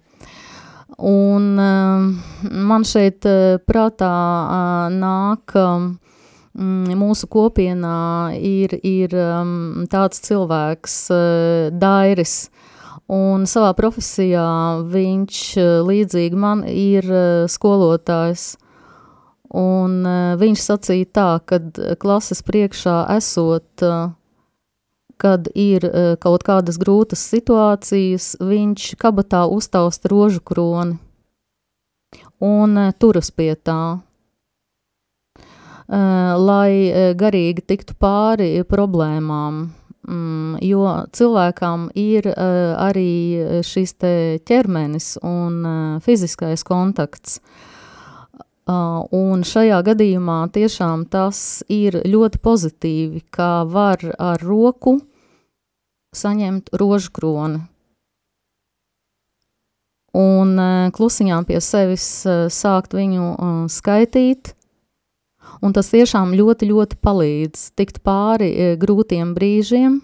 Un 0.97 1.51
um, 1.61 2.05
man 2.49 2.85
šeit 2.85 3.25
prātā 3.69 4.09
uh, 4.09 4.93
nāk 4.93 5.53
um, 5.53 5.91
mūsu 6.57 7.27
kopienā 7.29 8.33
ir, 8.41 8.73
ir 8.81 9.13
um, 9.13 9.85
tāds 9.89 10.21
cilvēks, 10.25 10.95
uh, 11.13 11.69
Dairis, 11.71 12.49
un 13.07 13.45
savā 13.45 13.73
profesijā 13.77 14.81
viņš 14.89 15.41
uh, 15.61 15.67
līdzīgi 15.85 16.35
man 16.35 16.63
ir 16.67 17.05
uh, 17.05 17.45
skolotājs. 17.47 18.55
Un 19.47 20.03
viņš 20.35 20.59
sacīja 20.59 21.07
tā, 21.15 21.27
kad 21.47 21.77
klases 22.03 22.41
priekšā 22.43 22.97
esot, 23.13 23.79
kad 25.23 25.47
ir 25.55 25.87
kaut 26.19 26.43
kādas 26.43 26.75
grūtas 26.75 27.23
situācijas, 27.31 28.33
viņš 28.43 28.89
kabatā 28.99 29.45
uztaust 29.47 30.03
rožu 30.11 30.43
kroni 30.43 30.99
un 32.43 32.75
turas 32.99 33.31
pie 33.31 33.53
tā 33.55 33.79
lai 35.87 36.91
eh, 36.91 37.13
garīgi 37.15 37.63
tiktu 37.63 37.95
pāri 37.99 38.63
problēmām. 38.67 39.67
Mm, 40.07 40.59
jo 40.63 40.83
cilvēkam 41.11 41.89
ir 41.99 42.29
uh, 42.31 42.77
arī 42.79 43.59
šis 43.67 43.91
ķermenis 44.47 45.17
un 45.19 45.99
fiziskais 45.99 46.63
kontakts. 46.63 47.41
Un 48.67 49.43
šajā 49.47 49.81
gadījumā 49.83 50.37
tiešām 50.55 51.05
tas 51.11 51.63
ir 51.67 51.99
ļoti 52.07 52.39
pozitīvi, 52.39 53.21
kā 53.31 53.63
var 53.67 53.99
ar 54.15 54.43
roku 54.43 54.97
saņemt 56.15 56.71
rožu 56.75 57.11
kroni. 57.15 57.61
Un 60.15 60.59
klusiņām 60.95 61.47
pie 61.47 61.59
sevis 61.63 62.07
sākt 62.51 62.95
viņu 62.95 63.31
skaitīt, 63.71 64.56
un 65.61 65.75
tas 65.75 65.91
tiešām 65.93 66.35
ļoti, 66.37 66.69
ļoti 66.71 66.99
palīdz 67.03 67.63
tikt 67.79 68.01
pāri 68.05 68.49
e, 68.51 68.67
grūtiem 68.79 69.33
brīžiem, 69.37 70.01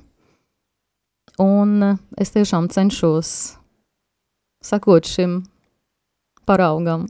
un 1.43 1.75
e, 1.83 1.91
es 2.21 2.33
tiešām 2.35 2.69
cenšos 2.73 3.33
sakot 4.63 5.09
šim 5.09 5.41
paraugam. 6.47 7.07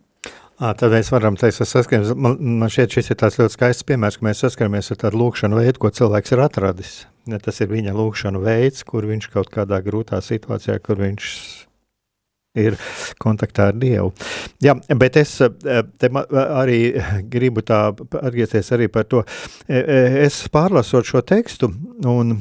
À, 0.61 0.71
tad 0.77 0.93
mēs 0.93 1.09
varam 1.11 1.35
teikt, 1.35 1.57
ka 1.59 1.65
saskaramies. 1.67 2.13
Man, 2.15 2.37
man 2.61 2.71
šķiet, 2.71 2.93
šis 2.95 3.09
ir 3.11 3.17
tāds 3.19 3.39
ļoti 3.39 3.55
skaists 3.57 3.85
piemērs, 3.89 4.19
ka 4.19 4.27
mēs 4.27 4.43
saskaramies 4.45 4.91
ar 4.93 4.99
tādu 5.01 5.19
lūkšanu 5.19 5.57
veidu, 5.59 5.81
ko 5.81 5.89
cilvēks 5.97 6.35
ir 6.35 6.43
atradis. 6.45 6.93
Ja 7.27 7.39
tas 7.41 7.59
ir 7.63 7.71
viņa 7.71 7.95
lūkšanu 7.97 8.43
veids, 8.43 8.85
kur 8.87 9.07
viņš 9.09 9.29
kaut 9.33 9.49
kādā 9.53 9.81
grūtā 9.83 10.21
situācijā, 10.23 10.77
kur 10.85 11.01
viņš 11.01 11.31
ir 12.57 12.77
kontaktā 13.21 13.69
ar 13.71 13.77
Dievu. 13.81 14.11
Jā, 14.63 14.75
bet 14.99 15.17
es 15.21 15.35
eh, 15.41 16.19
arī 16.43 16.79
gribu 17.31 17.63
tā 17.65 17.87
atgriezties 17.93 18.71
arī 18.75 18.89
par 18.93 19.07
to. 19.09 19.23
E, 19.67 19.79
e, 19.79 19.99
es 20.25 20.43
pārlasot 20.53 21.07
šo 21.09 21.23
tekstu 21.25 21.71
un, 22.09 22.37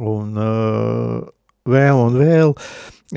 un 0.00 0.42
eh, 0.42 1.20
vēl 1.70 2.02
un 2.08 2.20
vēl. 2.20 2.56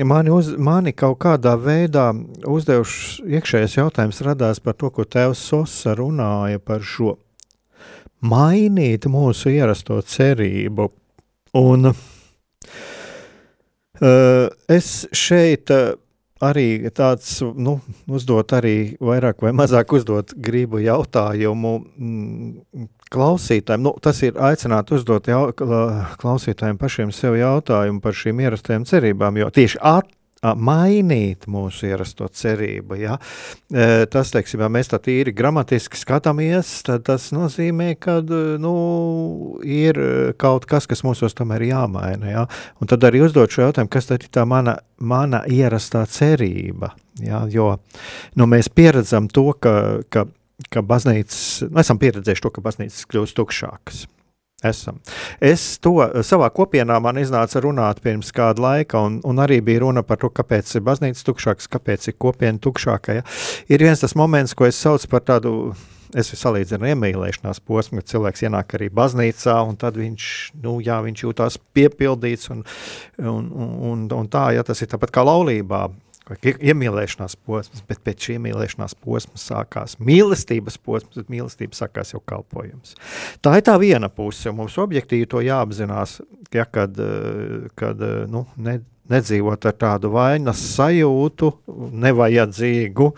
Mani, 0.06 0.30
uz, 0.30 0.52
mani 0.54 0.92
kaut 0.94 1.18
kādā 1.24 1.56
veidā 1.58 2.12
uzdevuši 2.46 3.26
iekšējais 3.34 3.74
jautājums 3.80 4.22
radās 4.22 4.62
par 4.62 4.76
to, 4.78 4.92
ko 4.94 5.02
tēvs 5.02 5.42
Sosa 5.50 5.96
runāja 5.98 6.62
par 6.62 6.86
šo 6.86 7.16
mainīt 8.22 9.08
mūsu 9.10 9.50
ierasto 9.50 9.98
cerību. 10.06 10.86
Un 11.58 11.90
uh, 11.90 12.02
es 14.00 14.92
šeit 15.12 15.70
eh, 15.74 15.92
arī 16.40 16.88
tāds, 16.96 17.40
nu, 17.42 17.78
uzdot 18.08 18.54
arī 18.56 18.96
vairāk 19.00 19.42
vai 19.44 19.52
mazāk 19.56 19.92
uzdot 19.96 20.32
gribu 20.40 20.80
jautājumu 20.80 21.74
mm, 21.80 22.86
klausītājiem. 23.12 23.84
Nu, 23.84 23.92
tas 24.02 24.22
ir 24.24 24.38
aicināt 24.40 24.92
uzdot 24.94 25.28
jau, 25.28 25.42
klausītājiem 26.22 26.80
pašiem 26.80 27.12
sev 27.14 27.36
jautājumu 27.40 28.00
par 28.04 28.16
šīm 28.16 28.40
ierastajām 28.46 28.88
cerībām, 28.88 29.40
jo 29.42 29.50
tieši 29.52 29.82
at, 29.92 30.08
mainīt 30.40 31.44
mūsu 31.50 31.90
ierasto 31.90 32.28
cerību. 32.32 32.96
Ja? 33.00 33.18
Tas, 34.12 34.32
teiksim, 34.32 34.62
ja 34.64 34.70
mēs 34.72 34.90
tā 34.92 35.00
tīri 35.02 35.34
gramatiski 35.36 35.98
skatāmies, 36.00 36.70
tad 36.86 37.04
tas 37.08 37.28
nozīmē, 37.36 37.92
ka 38.00 38.18
nu, 38.62 38.74
ir 39.64 40.00
kaut 40.40 40.66
kas, 40.70 40.88
kas 40.90 41.04
mūsos 41.06 41.36
tomēr 41.36 41.66
jāmaina. 41.68 42.32
Ja? 42.32 42.46
Un 42.80 42.90
tad 42.90 43.04
arī 43.08 43.24
uzdot 43.26 43.52
šo 43.52 43.68
jautājumu, 43.68 43.92
kas 43.92 44.08
tad 44.10 44.24
ir 44.24 44.32
tā 44.32 44.46
mana, 44.48 44.78
mana 44.96 45.44
ierastā 45.48 46.06
cerība. 46.08 46.94
Ja? 47.20 47.44
Jo 47.50 47.74
nu, 48.38 48.48
mēs 48.48 48.70
pieredzam 48.72 49.28
to, 49.28 49.50
ka, 49.60 49.74
ka, 50.08 50.24
ka 50.72 50.84
baznīcas, 50.86 51.68
nu, 51.68 51.82
esam 51.82 52.00
pieredzējuši 52.00 52.46
to, 52.46 52.54
ka 52.56 52.64
baznīcas 52.64 53.04
kļūst 53.10 53.36
tukšākas. 53.36 54.06
Esam. 54.60 54.98
Es 55.40 55.78
to 55.80 55.94
savā 56.26 56.50
kopienā 56.52 56.98
man 57.00 57.16
iznāca 57.16 57.62
runāt 57.64 58.02
pirms 58.04 58.28
kāda 58.36 58.60
laika, 58.60 59.00
un, 59.08 59.16
un 59.24 59.40
arī 59.40 59.62
bija 59.64 59.80
runa 59.86 60.02
par 60.04 60.20
to, 60.20 60.28
kāpēc 60.36 60.74
ir 60.76 60.84
baznīca 60.84 61.24
tukšāks, 61.24 61.70
kāpēc 61.72 62.10
ir 62.10 62.18
kopiena 62.20 62.60
tukšāka. 62.60 63.20
Ja? 63.20 63.24
Ir 63.72 63.86
viens 63.86 64.04
tas 64.04 64.16
moments, 64.18 64.52
ko 64.54 64.68
es 64.68 64.76
saucu 64.76 65.08
par 65.08 65.24
tādu 65.24 65.54
es 66.18 66.32
salīdzinu 66.34 66.90
iemīlēšanās 66.90 67.62
posmu, 67.64 68.00
kad 68.00 68.10
cilvēks 68.12 68.44
ienāk 68.48 68.76
arī 68.76 68.90
baznīcā, 68.92 69.56
un 69.64 69.78
tad 69.80 69.96
viņš, 70.00 70.28
nu, 70.64 70.76
jā, 70.84 70.98
viņš 71.06 71.24
jūtās 71.24 71.58
piepildīts, 71.76 72.50
un, 72.52 72.64
un, 73.22 73.50
un, 73.92 74.06
un 74.18 74.30
tā, 74.30 74.50
ja 74.56 74.66
tas 74.66 74.82
ir 74.82 74.90
tāpat 74.90 75.14
kā 75.14 75.24
laulībā, 75.26 75.86
iemīlēšanās 76.38 77.36
posms, 77.46 77.82
bet 77.88 78.02
pēc 78.06 78.26
šī 78.26 78.36
iemīlēšanās 78.38 78.94
posma 79.02 79.40
sākās 79.40 79.96
mīlestības 80.02 80.78
posms, 80.84 81.18
bet 81.18 81.32
mīlestība 81.32 81.78
sākās 81.78 82.14
jau 82.14 82.22
kalpojums. 82.26 82.94
Tā 83.42 83.56
ir 83.58 83.66
tā 83.66 83.76
viena 83.82 84.10
puse, 84.12 84.48
un 84.50 84.60
mums 84.62 84.78
objektīvi 84.80 85.28
to 85.30 85.42
jāapzinās, 85.44 86.20
ja, 86.54 86.66
kad, 86.66 86.98
kad 87.78 88.06
nu, 88.30 88.44
ne, 88.56 88.80
nedzīvot 89.10 89.66
ar 89.68 89.76
tādu 89.80 90.12
vainas 90.14 90.60
sajūtu, 90.76 91.50
nevajadzīgu. 92.04 93.10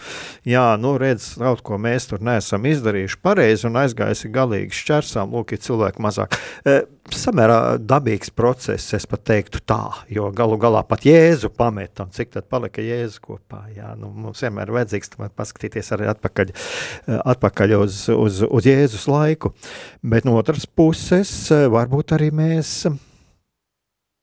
Jā, 0.49 0.65
nu, 0.81 0.95
redz, 1.01 1.35
kaut 1.41 1.63
ko 1.67 1.79
mēs 1.83 2.09
tur 2.11 2.23
neesam 2.25 2.67
izdarījuši 2.69 3.21
pareizi 3.23 3.69
un 3.69 3.79
aizgājusi 3.83 4.33
galīgi 4.33 4.79
šķērsām, 4.79 5.37
lūk, 5.37 5.55
ir 5.55 5.63
cilvēki 5.65 6.05
mazāk. 6.05 6.39
E, 6.65 6.81
samērā 7.13 7.59
dabīgs 7.83 8.33
process, 8.35 8.93
es 8.97 9.07
pat 9.11 9.25
teiktu 9.29 9.63
tā, 9.67 9.83
jo 10.13 10.31
galu 10.35 10.59
galā 10.61 10.83
pat 10.89 11.07
Jēzu 11.07 11.53
pametam, 11.57 12.11
cik 12.15 12.33
tad 12.37 12.49
palika 12.53 12.85
Jēzu 12.85 13.23
kopā. 13.27 13.65
Jā, 13.77 13.93
nu, 13.99 14.13
mums 14.27 14.43
vienmēr 14.45 14.73
vajadzīgs 14.79 15.17
paskatīties 15.37 15.93
arī 15.97 16.11
atpakaļ, 16.13 16.53
e, 16.53 17.21
atpakaļ 17.35 17.79
uz, 17.83 18.05
uz, 18.17 18.43
uz 18.49 18.69
Jēzus 18.69 19.09
laiku. 19.11 19.55
Bet 20.03 20.29
no 20.29 20.39
otras 20.41 20.67
puses, 20.67 21.33
e, 21.53 21.65
varbūt 21.73 22.17
arī 22.17 22.33
mēs 22.35 22.77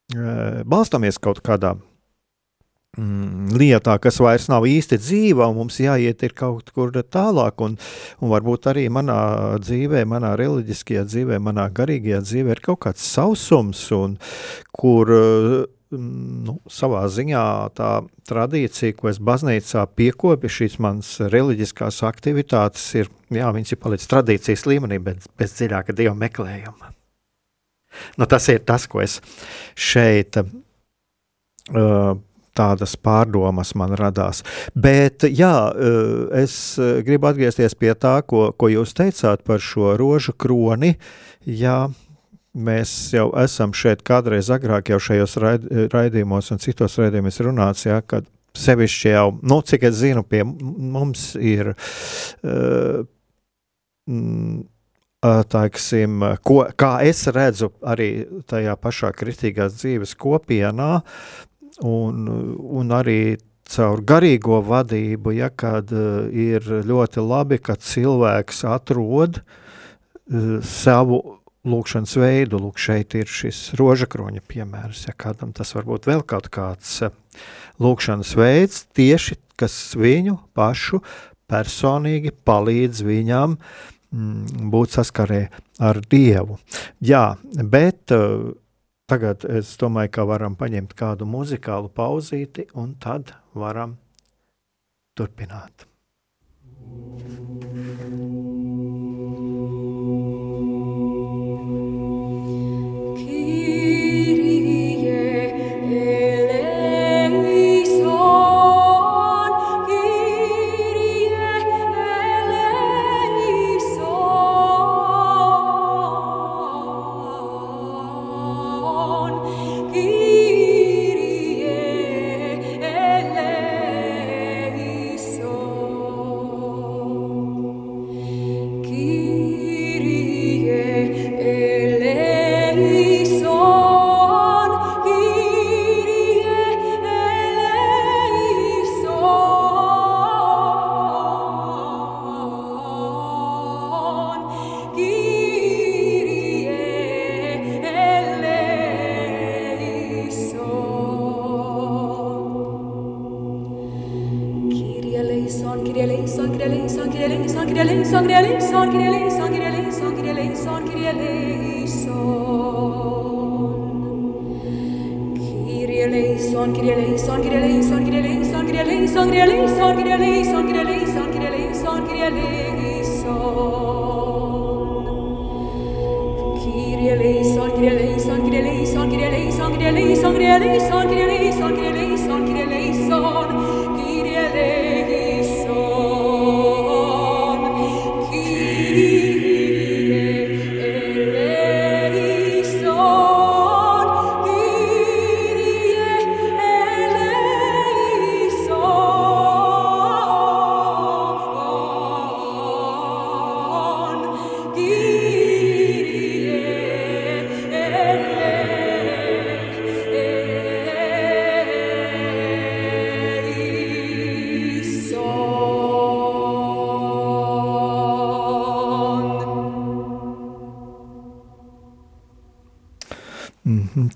balstāmies 0.10 1.20
kaut 1.22 1.42
kādā 1.46 1.76
mm, 2.98 3.54
lietā, 3.60 3.98
kas 4.02 4.20
vairs 4.24 4.48
nav 4.50 4.68
īsti 4.70 5.00
dzīva, 5.02 5.48
un 5.50 5.60
mums 5.62 5.80
jāiet 5.82 6.26
kaut 6.38 6.72
kur 6.76 6.94
tālāk. 6.94 7.62
Un, 7.66 7.78
un 8.20 8.34
varbūt 8.34 8.70
arī 8.72 8.88
manā 8.94 9.20
dzīvē, 9.62 10.06
manā 10.10 10.36
reliģiskajā 10.40 11.06
dzīvē, 11.10 11.42
manā 11.44 11.70
garīgajā 11.74 12.24
dzīvē 12.26 12.56
ir 12.58 12.64
kaut 12.66 12.82
kāds 12.88 13.06
sausums, 13.06 13.84
un, 13.96 14.18
kur 14.76 15.14
nu, 15.92 16.58
savā 16.70 17.06
ziņā 17.10 17.46
tā 17.78 17.90
tradīcija, 18.30 18.98
ko 18.98 19.10
es 19.12 19.22
baznīcā 19.22 19.86
piekopju, 19.98 20.54
šīs 20.60 20.78
manas 20.84 21.16
reliģiskās 21.34 22.04
aktivitātes, 22.10 22.86
ir, 23.02 23.12
jā, 23.34 23.50
viņas 23.56 23.76
ir 23.76 23.82
palicis 23.82 24.12
tradīcijas 24.12 24.68
līmenī, 24.70 25.02
bet 25.04 25.30
bez 25.40 25.58
dziļāka 25.58 25.98
dieva 25.98 26.16
meklējuma. 26.18 26.94
Nu, 28.18 28.28
tas 28.30 28.48
ir 28.52 28.64
tas, 28.68 28.88
ko 28.90 29.02
es 29.04 29.20
šeit 29.80 30.40
uh, 30.40 32.18
tādas 32.58 32.96
pārdomas 33.00 33.74
man 33.80 33.96
radās. 34.00 34.44
Bet, 34.76 35.26
jā, 35.30 35.54
uh, 35.70 36.28
es 36.42 36.54
gribu 37.06 37.32
atgriezties 37.32 37.78
pie 37.80 37.94
tā, 37.98 38.20
ko, 38.28 38.50
ko 38.54 38.72
jūs 38.72 38.96
teicāt 38.98 39.46
par 39.48 39.64
šo 39.64 39.96
rožu 40.00 40.36
kroni. 40.38 40.96
Jā, 41.46 41.88
mēs 42.54 43.14
jau 43.14 43.30
esam 43.40 43.74
šeit 43.78 44.04
kādreiz 44.08 44.50
agrāk, 44.54 44.92
jau 44.92 45.00
šajos 45.10 45.38
raid, 45.42 45.70
raidījumos 45.94 46.52
un 46.54 46.62
citos 46.62 46.98
raidījumos 47.00 47.40
runāts, 47.46 47.86
jā, 47.88 48.02
kad 48.06 48.28
sevišķi 48.58 49.14
jau, 49.14 49.28
nu, 49.46 49.62
cik 49.66 49.86
es 49.90 50.00
zinu, 50.02 50.26
pie 50.28 50.44
mums 50.44 51.32
ir. 51.38 51.74
Uh, 52.44 53.06
mm, 54.10 54.66
Tāksim, 55.20 56.22
ko, 56.48 56.62
kā 56.80 56.94
es 57.04 57.26
redzu 57.36 57.74
arī 57.84 58.24
tajā 58.48 58.78
pašā 58.80 59.10
kristīgās 59.12 59.76
dzīves 59.76 60.14
kopienā, 60.16 61.02
un, 61.84 62.30
un 62.80 62.94
arī 62.96 63.36
caur 63.68 64.00
garīgo 64.00 64.62
vadību, 64.64 65.34
ja 65.36 65.50
kad 65.52 65.92
ir 65.92 66.64
ļoti 66.64 67.26
labi, 67.26 67.60
ka 67.60 67.76
cilvēks 67.76 68.64
atrod 68.72 69.42
savu 70.64 71.20
lūkšanas 71.68 72.16
veidu. 72.16 72.64
Lūk, 72.64 72.80
šeit 72.80 73.20
ir 73.20 73.28
šis 73.28 73.74
rožakroņa 73.76 74.48
piemērs, 74.48 75.04
ja 75.12 75.18
kādam 75.20 75.52
tas 75.52 75.76
varbūt 75.76 76.08
vēl 76.08 76.24
kaut 76.24 76.48
kāds 76.48 76.96
lūkšanas 77.84 78.36
veids, 78.40 78.86
tieši 78.96 79.42
kas 79.60 79.82
viņu 80.00 80.40
pašu 80.56 81.04
personīgi 81.52 82.32
palīdz 82.48 83.04
viņam 83.04 83.60
uh, 83.60 83.88
būt 84.12 84.96
saskarē 84.98 85.42
ar 85.80 86.02
Dievu. 86.10 86.58
Jā, 87.06 87.38
bet 87.64 88.14
uh, 88.16 88.52
tagad 89.10 89.46
es 89.46 89.76
domāju, 89.82 90.14
ka 90.18 90.26
varam 90.30 90.58
paņemt 90.60 90.96
kādu 90.98 91.30
muzikālu 91.30 91.92
pauzīti 91.94 92.70
un 92.74 92.96
tad 93.02 93.34
varam 93.54 93.98
turpināt. 95.18 95.86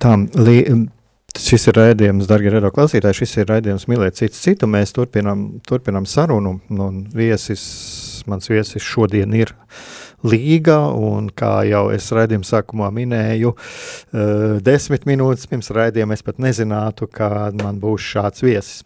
Tā, 0.04 0.14
li, 0.40 0.58
šis 1.38 1.68
ir 1.70 1.78
raidījums, 1.80 2.30
darbie 2.30 2.54
radio 2.54 2.72
klausītāji, 2.74 3.24
šis 3.24 3.38
ir 3.42 3.50
raidījums 3.52 3.88
Mīlēt 3.92 4.20
citu 4.20 4.38
citu. 4.38 4.70
Mēs 4.70 4.96
turpinām, 4.96 5.46
turpinām 5.68 6.08
sarunu, 6.10 6.58
un 6.72 7.04
viesis 7.14 7.64
mans 8.30 8.50
viesis 8.50 8.84
šodien 8.84 9.34
ir 9.36 9.52
Līga, 10.24 10.78
un 10.96 11.28
kā 11.36 11.66
jau 11.68 11.88
es 11.94 12.08
raidījuma 12.16 12.48
sākumā 12.48 12.90
minēju, 12.96 13.54
uh, 13.54 14.44
desmit 14.64 15.08
minūtes 15.10 15.50
pirms 15.52 15.72
raidījuma 15.76 16.16
es 16.16 16.24
pat 16.26 16.40
nezinātu, 16.44 17.10
kad 17.12 17.58
man 17.60 17.82
būs 17.84 18.06
šāds 18.14 18.46
viesis. 18.46 18.84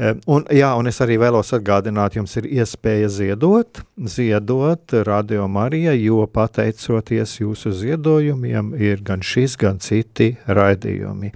Uh, 0.00 0.16
un, 0.26 0.46
jā, 0.54 0.72
un 0.78 0.90
es 0.90 0.98
arī 1.04 1.20
vēlos 1.22 1.54
atgādināt, 1.56 2.18
jums 2.18 2.34
ir 2.40 2.48
iespēja 2.60 3.10
ziedot, 3.20 3.82
ziedot 4.02 4.96
Radio 5.06 5.46
Marija, 5.48 5.94
jo 5.94 6.24
pateicoties 6.26 7.36
jūsu 7.40 7.74
ziedojumiem 7.84 8.74
ir 8.80 9.04
gan 9.06 9.22
šis, 9.22 9.54
gan 9.60 9.78
citi 9.82 10.32
raidījumi. 10.50 11.30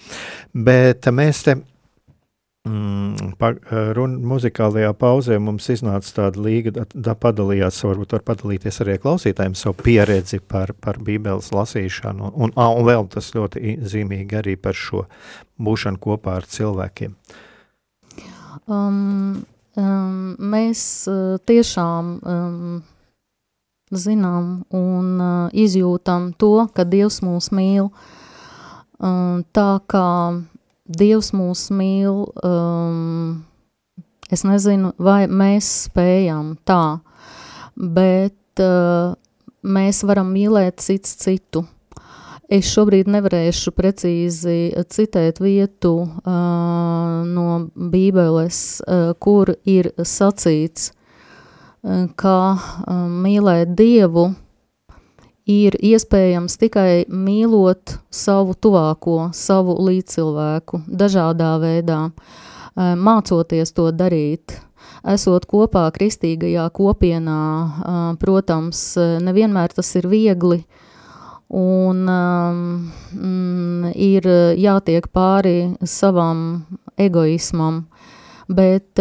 Bet 0.67 1.07
mēs 1.15 1.47
te 1.47 1.59
Mm, 2.65 3.35
pa, 3.37 3.51
eh, 3.53 3.91
run, 3.93 4.15
muzikālajā 4.25 4.95
pauzē 4.97 5.37
mums 5.37 5.67
iznāca 5.69 6.09
tāda 6.17 6.41
līga, 6.41 6.87
da 6.95 7.13
padalījās, 7.13 7.83
varbūt 7.85 8.15
var 8.17 8.23
padalīties 8.25 8.81
arī 8.81 8.95
klausītājiem 9.03 9.53
savu 9.53 9.77
pieredzi 9.85 10.41
par, 10.41 10.73
par 10.73 10.97
bībeles 10.97 11.51
lasīšanu, 11.53 12.31
un, 12.33 12.55
un, 12.57 12.79
un 12.79 12.89
vēl 12.89 13.05
tas 13.13 13.29
ļoti 13.37 13.75
zīmīgi 13.85 14.39
arī 14.41 14.55
par 14.57 14.73
šo 14.81 15.03
būšanu 15.61 16.01
kopā 16.07 16.39
ar 16.41 16.49
cilvēkiem. 16.49 17.13
Um, 18.65 19.45
um, 19.77 20.33
mēs 20.41 20.87
uh, 21.13 21.37
tiešām 21.45 22.11
um, 22.25 22.83
zinām 23.93 24.51
un 24.73 25.13
uh, 25.21 25.53
izjūtam 25.53 26.33
to, 26.41 26.65
ka 26.73 26.89
Dievs 26.89 27.21
mūs 27.29 27.53
mīl, 27.53 27.93
um, 29.05 29.45
tā 29.53 29.69
kā 29.85 30.09
Dievs 30.85 31.31
mūs 31.33 31.71
mīl, 31.73 32.27
um, 32.45 33.45
es 34.29 34.43
nezinu, 34.45 34.91
vai 35.01 35.25
mēs 35.33 35.69
spējam 35.87 36.59
tā, 36.69 36.99
bet 37.73 38.61
uh, 38.61 39.15
mēs 39.65 40.03
varam 40.05 40.35
mīlēt 40.35 40.85
cits 40.85 41.17
citu. 41.23 41.65
Es 42.53 42.69
šobrīd 42.69 43.09
nevarēšu 43.09 43.73
precīzi 43.73 44.75
citēt 44.93 45.41
vietu 45.41 45.95
uh, 46.05 47.25
no 47.25 47.49
Bībeles, 47.73 48.61
uh, 48.85 49.17
kur 49.17 49.55
ir 49.65 49.89
sacīts, 49.97 50.91
uh, 50.93 52.11
ka 52.13 52.39
uh, 52.53 53.07
mīlēt 53.09 53.73
Dievu 53.73 54.35
ir 55.51 55.77
iespējams 55.77 56.57
tikai 56.61 57.05
mīlot 57.09 57.99
savu 58.13 58.55
tuvāko, 58.57 59.31
savu 59.37 59.77
līdzcilvēku, 59.85 60.85
dažādā 60.89 61.55
veidā, 61.61 62.01
eh, 62.11 62.95
mācoties 62.97 63.75
to 63.75 63.91
darīt. 63.93 64.61
Esot 65.05 65.47
kopā 65.47 65.91
kristīgajā 65.93 66.71
kopienā, 66.73 67.45
eh, 67.69 68.17
protams, 68.17 68.97
nevienmēr 68.97 69.75
tas 69.75 69.95
ir 69.97 70.09
viegli, 70.09 70.65
un 71.51 72.09
um, 72.09 72.93
ir 73.95 74.23
jātiek 74.59 75.07
pāri 75.13 75.77
savam 75.87 76.65
egoismam, 76.99 77.85
bet 78.49 78.95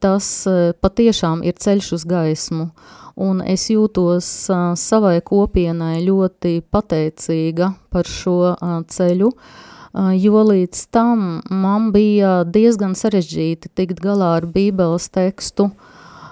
tas 0.00 0.46
patiešām 0.80 1.44
ir 1.44 1.58
ceļš 1.58 1.92
uz 1.98 2.06
gaismu, 2.08 2.70
un 3.18 3.42
es 3.42 3.68
jūtos 3.72 4.28
uh, 4.52 4.72
savai 4.78 5.18
kopienai 5.26 5.98
ļoti 6.06 6.60
pateicīga 6.70 7.72
par 7.92 8.08
šo 8.08 8.38
uh, 8.54 8.78
ceļu, 8.86 9.32
uh, 9.34 10.10
jo 10.14 10.44
līdz 10.52 10.86
tam 10.94 11.28
man 11.50 11.90
bija 11.94 12.42
diezgan 12.46 12.94
sarežģīti 12.98 13.74
tikt 13.74 14.02
galā 14.04 14.36
ar 14.40 14.50
bībeles 14.50 15.10
tekstu, 15.14 15.72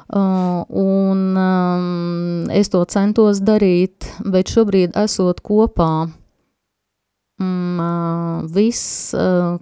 Uh, 0.06 0.62
un 0.70 1.34
um, 1.34 2.44
es 2.54 2.68
to 2.70 2.84
centos 2.86 3.40
darīt, 3.42 4.06
bet 4.22 4.52
šobrīd 4.54 4.94
esot 5.02 5.40
kopā 5.42 6.06
Mm, 7.36 8.46
viss, 8.48 9.12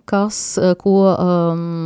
kas, 0.06 0.58
ko 0.78 0.98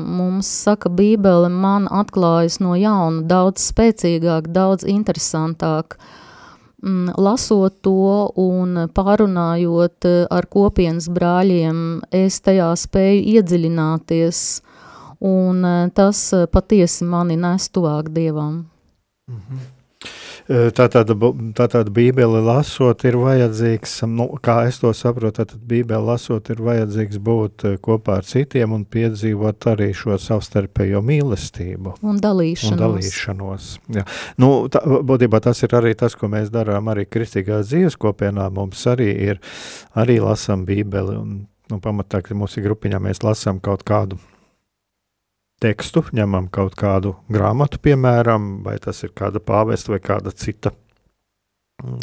mums 0.05 0.51
saka 0.67 0.91
Bībele, 0.93 1.49
man 1.49 1.89
atklājas 1.89 2.59
no 2.61 2.75
jauna 2.77 3.25
daudz 3.25 3.71
spēcīgāk, 3.71 4.51
daudz 4.53 4.85
interesantāk. 4.85 5.97
Mm, 6.85 7.15
lasot 7.17 7.81
to 7.83 8.29
un 8.37 8.85
pārunājot 8.95 10.11
ar 10.31 10.51
kopienas 10.53 11.09
brāļiem, 11.09 11.81
es 12.13 12.37
tajā 12.45 12.69
spēju 12.85 13.25
iedziļināties, 13.39 14.45
un 15.25 15.65
tas 15.97 16.23
patiesi 16.53 17.09
mani 17.09 17.41
nes 17.41 17.73
tuvāk 17.73 18.13
Dievam. 18.13 18.69
Mm 19.29 19.41
-hmm. 19.41 19.78
Tā 20.49 20.87
tāda, 20.89 21.13
tā 21.53 21.67
tāda 21.69 21.93
bībeli 21.93 22.39
lasot, 22.41 23.03
ir 23.05 23.19
vajadzīgs, 23.21 23.99
nu, 24.09 24.31
kā 24.41 24.63
es 24.65 24.79
to 24.81 24.95
saprotu, 24.97 25.45
tad 25.45 25.51
bībeli 25.69 26.09
lasot, 26.09 26.49
ir 26.49 26.63
vajadzīgs 26.65 27.19
būt 27.21 27.67
kopā 27.85 28.17
ar 28.23 28.25
citiem 28.25 28.73
un 28.73 28.87
piedzīvot 28.89 29.67
arī 29.75 29.91
šo 29.93 30.17
savstarpējo 30.25 31.03
mīlestību. 31.05 31.99
Un 32.01 32.23
dalīšanos. 32.25 32.73
Un 32.73 32.81
dalīšanos. 32.81 33.69
Jā. 33.99 34.07
Nu, 34.41 34.51
tā, 34.73 34.81
būtībā 34.87 35.43
tas 35.45 35.61
ir 35.69 35.77
arī 35.77 35.93
tas, 36.01 36.17
ko 36.17 36.33
mēs 36.33 36.49
darām 36.55 36.89
arī 36.95 37.05
kristīgās 37.05 37.69
dzīves 37.69 38.01
kopienā. 38.01 38.49
Mums 38.49 38.87
arī 38.89 39.11
ir, 39.29 39.45
arī 40.01 40.17
lasam 40.25 40.65
bībeli 40.69 41.21
un, 41.21 41.39
nu, 41.69 41.83
pamatā, 41.85 42.25
ka 42.25 42.33
mūsu 42.33 42.65
grupiņā 42.65 43.05
mēs 43.05 43.21
lasam 43.27 43.61
kaut 43.61 43.85
kādu 43.85 44.17
tekstu, 45.63 46.05
ņemam 46.15 46.49
kaut 46.55 46.77
kādu 46.79 47.17
grāmatu, 47.33 47.81
piemēram, 47.83 48.59
vai 48.67 48.79
tas 48.83 49.03
ir 49.07 49.15
kāda 49.17 49.43
pāvesta 49.43 49.95
vai 49.95 50.03
kāda 50.03 50.33
cita 50.35 50.73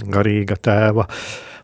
garīga 0.08 0.56
tēva, 0.56 1.08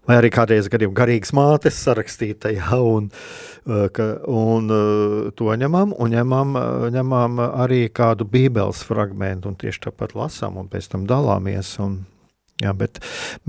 vai 0.08 0.18
arī 0.20 0.32
kādreiz 0.34 0.68
gadījumā 0.72 0.96
garīgas 0.98 1.34
mātes 1.36 1.80
sarakstīta, 1.86 2.52
ja, 2.56 2.80
un, 2.80 3.10
uh, 3.12 3.86
ka, 3.96 4.08
un 4.28 4.72
uh, 4.72 5.30
to 5.38 5.52
ņemam, 5.64 5.94
un 5.96 6.16
ņemam, 6.16 6.56
uh, 6.60 6.88
ņemam 6.96 7.44
arī 7.48 7.86
kādu 7.94 8.28
bībeles 8.28 8.84
fragmentu, 8.88 9.52
un 9.52 9.60
tieši 9.60 9.86
tāpat 9.88 10.16
lasām, 10.18 10.60
un 10.60 10.72
pēc 10.72 10.92
tam 10.96 11.08
dalāmies, 11.10 11.76
un 11.84 12.02
Jā, 12.62 12.76
bet, 12.78 13.00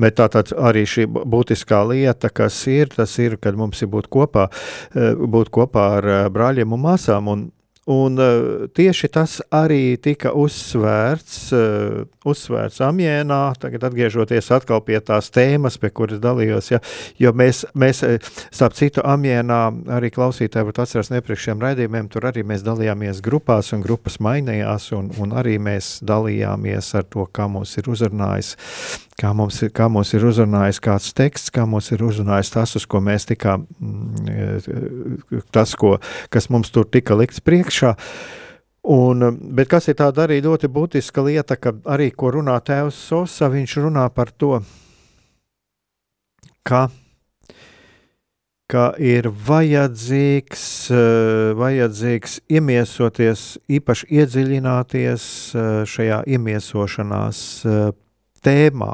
bet 0.00 0.14
tā 0.16 0.24
tad 0.32 0.54
arī 0.56 0.86
šī 0.88 1.02
būtiskā 1.04 1.82
lieta, 1.84 2.30
kas 2.32 2.56
ir, 2.72 2.88
tas 2.94 3.12
ir, 3.20 3.34
kad 3.36 3.58
mums 3.60 3.82
ir 3.84 3.90
būt 3.92 4.06
kopā, 4.08 4.46
būt 4.94 5.50
kopā 5.52 5.82
ar 5.98 6.08
brāļiem 6.32 6.72
un 6.72 6.80
māsām, 6.80 7.28
un, 7.28 7.42
Un 7.90 8.14
uh, 8.14 8.68
tieši 8.70 9.08
tas 9.10 9.40
arī 9.50 9.96
tika 9.98 10.30
uzsvērts, 10.38 11.38
uh, 11.50 12.04
uzsvērts 12.30 12.78
Amjēnā, 12.86 13.40
tagad 13.58 13.88
atgriežoties 13.88 14.52
atkal 14.54 14.84
pie 14.86 15.00
tās 15.02 15.32
tēmas, 15.34 15.80
pie 15.82 15.90
kuras 15.90 16.20
dalījos, 16.22 16.70
ja, 16.70 16.78
jo 17.18 17.32
mēs, 17.34 17.64
mēs, 17.74 18.04
eh, 18.06 18.30
starp 18.54 18.78
citu, 18.78 19.02
Amjēnā 19.02 19.60
arī 19.98 20.12
klausītāji 20.14 20.68
var 20.70 20.84
atcerās 20.84 21.10
nepriekšējiem 21.10 21.66
raidījumiem, 21.66 22.10
tur 22.12 22.30
arī 22.30 22.46
mēs 22.46 22.62
dalījāmies 22.62 23.18
grupās 23.26 23.74
un 23.74 23.82
grupas 23.82 24.20
mainījās, 24.22 24.92
un, 24.94 25.10
un 25.18 25.34
arī 25.42 25.58
mēs 25.58 25.96
dalījāmies 26.06 26.94
ar 27.02 27.10
to, 27.10 27.26
kā 27.34 27.50
mūs 27.50 27.74
ir 27.82 27.90
uzrunājis 27.90 28.54
kā 29.22 29.30
mums, 29.36 29.60
kā 29.74 29.86
mums 29.92 30.10
ir 30.16 30.26
uzrunājis 30.26 30.80
kāds 30.82 31.12
teksts, 31.16 31.52
kā 31.54 31.64
mums 31.68 31.92
ir 31.94 32.02
uzrunājis 32.02 32.52
tas, 32.56 32.76
uz 32.78 32.86
ko 32.90 33.02
mēs 33.04 33.28
tikām, 33.30 33.66
mm, 33.78 35.42
tas, 35.54 35.76
ko, 35.78 35.96
kas 36.32 36.50
mums 36.50 36.72
tur 36.74 36.88
tika 36.90 37.16
likts 37.18 37.42
priekšā. 37.44 37.94
Un, 38.92 39.22
bet 39.54 39.70
kas 39.70 39.86
ir 39.92 40.00
tāda 40.00 40.24
arī 40.24 40.40
ļoti 40.42 40.66
būtiska 40.72 41.22
lieta, 41.22 41.54
ka 41.54 41.76
arī, 41.94 42.10
ko 42.10 42.32
runā 42.34 42.56
tēvs 42.66 42.98
Sosa, 42.98 43.46
viņš 43.52 43.76
runā 43.84 44.08
par 44.10 44.32
to, 44.34 44.56
ka, 46.66 46.88
ka 48.66 48.88
ir 48.98 49.30
vajadzīgs, 49.30 50.66
vajadzīgs 51.62 52.40
iemiesoties, 52.50 53.46
īpaši 53.70 54.10
iedziļināties 54.18 55.30
šajā 55.94 56.20
iemiesošanās 56.34 57.46
tēmā, 58.42 58.92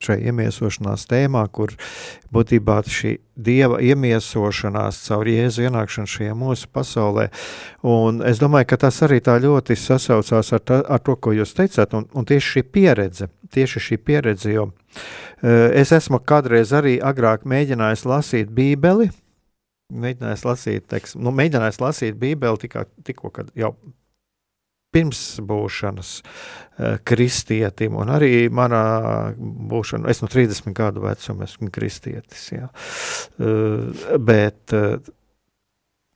šai 0.00 0.16
iemiesošanās 0.30 1.04
tēmā, 1.10 1.42
kur 1.52 1.74
būtībā 2.32 2.78
šī 2.88 3.18
dieva 3.36 3.80
iemiesošanās 3.84 5.00
caur 5.04 5.28
jēzu 5.28 5.66
ienākšanu 5.68 6.08
šajā 6.08 6.36
mūsu 6.40 6.70
pasaulē. 6.72 7.28
Un 7.84 8.22
es 8.24 8.40
domāju, 8.40 8.70
ka 8.72 8.80
tas 8.86 9.02
arī 9.04 9.20
tā 9.24 9.36
ļoti 9.42 9.76
sasaucās 9.76 10.52
ar, 10.56 10.64
ta, 10.64 10.80
ar 10.88 11.04
to, 11.04 11.16
ko 11.20 11.34
jūs 11.36 11.52
teicāt, 11.56 11.92
un, 11.96 12.08
un 12.16 12.28
tieši 12.28 12.56
šī 12.56 12.64
pieredze, 12.72 13.28
tieši 13.52 13.84
šī 13.90 14.00
pieredze, 14.00 14.54
jo 14.56 14.70
uh, 14.70 15.68
es 15.76 15.92
esmu 15.96 16.22
kādreiz 16.24 16.72
arī 16.76 16.96
agrāk 17.04 17.44
mēģinājis 17.48 18.06
lasīt 18.08 18.56
bībeli, 18.56 19.10
mēģinājis 19.92 20.46
lasīt, 20.48 20.88
teiksim, 20.88 21.24
nu, 21.26 21.34
mēģinājis 21.36 21.80
lasīt 21.82 22.20
bībeli 22.20 22.64
tikā, 22.64 22.86
tikko, 23.04 23.32
kad 23.36 23.52
jau 23.58 23.74
pirms 24.94 25.22
būšanas 25.46 26.10
uh, 26.20 26.98
kristietim, 27.06 27.96
un 28.00 28.10
arī 28.16 28.48
manā 28.52 28.82
būšanā, 29.38 30.10
es 30.10 30.22
no 30.24 30.30
30 30.30 30.74
gadu 30.76 31.04
vecuma 31.06 31.46
esmu 31.46 31.70
kristietis. 31.74 32.50
Jā. 32.54 32.68
Uh, 33.38 34.18
bet 34.18 34.76
uh, 34.76 34.98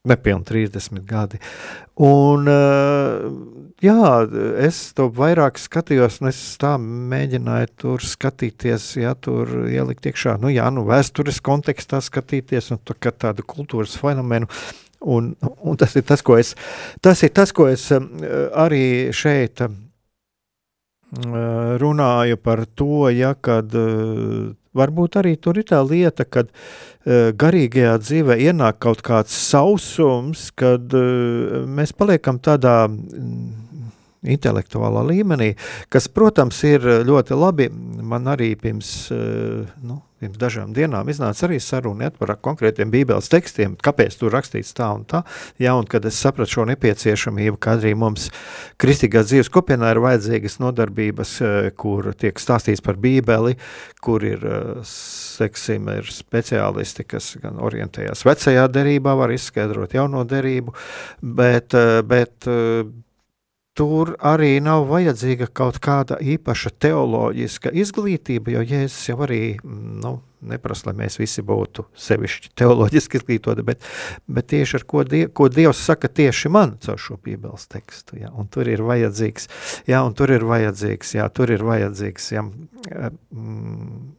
nepilni 0.05 0.45
30 0.45 1.01
gadi. 1.09 1.39
Un, 2.05 2.49
jā, 3.83 4.07
es 4.67 4.81
to 4.99 5.07
vairāk 5.15 5.61
skatījos, 5.63 6.19
un 6.21 6.29
es 6.33 6.41
tā 6.61 6.75
mēģināju 6.83 7.71
tur 7.81 8.05
skatīties, 8.05 8.89
jā, 9.01 9.15
tur 9.15 9.69
ielikt 9.71 10.11
iekšā, 10.11 10.37
nu 10.43 10.51
jā, 10.53 10.67
nu 10.75 10.85
vēstures 10.89 11.41
kontekstā 11.45 12.03
skatīties, 12.05 12.73
un 12.75 12.83
tā, 12.85 12.97
tādu 13.13 13.47
kultūras 13.49 13.97
fenomenu. 14.01 14.51
Un, 15.05 15.35
un 15.61 15.77
tas 15.77 15.95
ir 15.97 16.05
tas, 16.09 16.23
ko 16.25 16.39
es, 16.41 16.55
tas 17.05 17.23
ir 17.27 17.33
tas, 17.37 17.53
ko 17.53 17.69
es 17.69 17.91
arī 17.93 19.13
šeit 19.13 19.61
runāju 21.81 22.37
par 22.43 22.65
to, 22.75 23.09
ja, 23.13 23.35
kad 23.35 23.71
varbūt 24.75 25.19
arī 25.21 25.37
tur 25.37 25.61
ir 25.61 25.69
tā 25.69 25.83
lieta, 25.87 26.25
kad 26.25 26.51
garīgajā 27.05 27.99
dzīvē 28.01 28.39
ienāk 28.49 28.81
kaut 28.83 29.05
kāds 29.07 29.37
sausums, 29.51 30.49
kad 30.57 30.97
mēs 31.69 31.95
paliekam 31.95 32.41
tādā 32.43 32.89
intelektuālā 34.25 35.05
līmenī, 35.11 35.53
kas, 35.93 36.09
protams, 36.09 36.63
ir 36.69 36.85
ļoti 37.07 37.39
labi. 37.39 37.69
Man 38.05 38.29
arī 38.31 38.55
pirms, 38.61 38.95
nu, 39.13 40.01
pirms 40.25 40.39
dažām 40.41 40.73
dienām 40.77 41.09
iznāca 41.13 41.47
arī 41.47 41.59
saruna 41.61 42.11
par 42.15 42.35
konkrētiem 42.45 42.91
bībeles 42.93 43.29
tekstiem, 43.33 43.77
kāpēc 43.85 44.17
tur 44.21 44.33
rakstīts 44.35 44.73
tā 44.77 44.89
un 44.97 45.05
tā. 45.09 45.23
Jā, 45.61 45.75
un 45.77 45.89
kad 45.91 46.05
es 46.09 46.19
sapratu 46.21 46.57
šo 46.57 46.67
nepieciešamību, 46.71 47.59
ka 47.61 47.77
arī 47.79 47.95
mums 47.99 48.31
kristīgā 48.81 49.25
dzīves 49.27 49.53
kopienā 49.53 49.93
ir 49.95 50.03
vajadzīgas 50.05 50.59
nodarbības, 50.63 51.37
kur 51.81 52.13
tiek 52.19 52.41
stāstīts 52.41 52.85
par 52.85 52.99
bībeli, 53.01 53.57
kur 54.05 54.25
ir, 54.27 54.45
seksim, 54.89 55.89
ir 56.01 56.11
speciālisti, 56.13 57.07
kas 57.09 57.35
gan 57.43 57.61
orientējās 57.63 58.25
vecajā 58.27 58.69
derībā, 58.73 59.17
var 59.19 59.35
izskaidrot 59.35 59.97
jauno 59.97 60.25
derību, 60.29 60.75
bet, 61.21 61.77
bet 62.09 62.49
tur 63.75 64.15
arī 64.23 64.59
nav 64.63 64.87
vajadzīga 64.91 65.49
kaut 65.53 65.81
kāda 65.83 66.19
īpaša 66.23 66.71
teoloģiska 66.85 67.73
izglītība, 67.75 68.55
jo 68.55 68.63
Jēzus 68.63 69.11
jau 69.11 69.19
arī 69.27 69.41
mm, 69.59 69.99
nu, 70.05 70.15
neprasa, 70.47 70.89
lai 70.91 70.97
mēs 71.03 71.19
visi 71.19 71.43
būtu 71.47 71.87
sevišķi 72.07 72.53
teoloģiski 72.61 73.19
izglītoti, 73.21 73.65
bet, 73.67 73.87
bet 74.31 74.51
tieši 74.53 74.79
ar 74.79 74.89
ko, 74.89 75.05
die, 75.09 75.25
ko 75.27 75.49
Dievs 75.53 75.83
saka 75.89 76.11
tieši 76.11 76.53
man 76.55 76.77
caur 76.85 77.01
šo 77.01 77.19
bībeles 77.19 77.67
tekstu. 77.73 78.21
Ja, 78.23 78.31
un 78.31 78.51
tur 78.53 78.71
ir 78.71 78.85
vajadzīgs, 78.87 79.49
ja, 79.91 80.05
un 80.07 80.15
tur 80.19 80.35
ir 80.35 80.47
vajadzīgs, 80.47 81.17
ja, 81.19 81.31
tur 81.35 81.55
ir 81.55 81.65
vajadzīgs, 81.67 82.35
ja, 82.37 82.45
mm, 82.45 84.13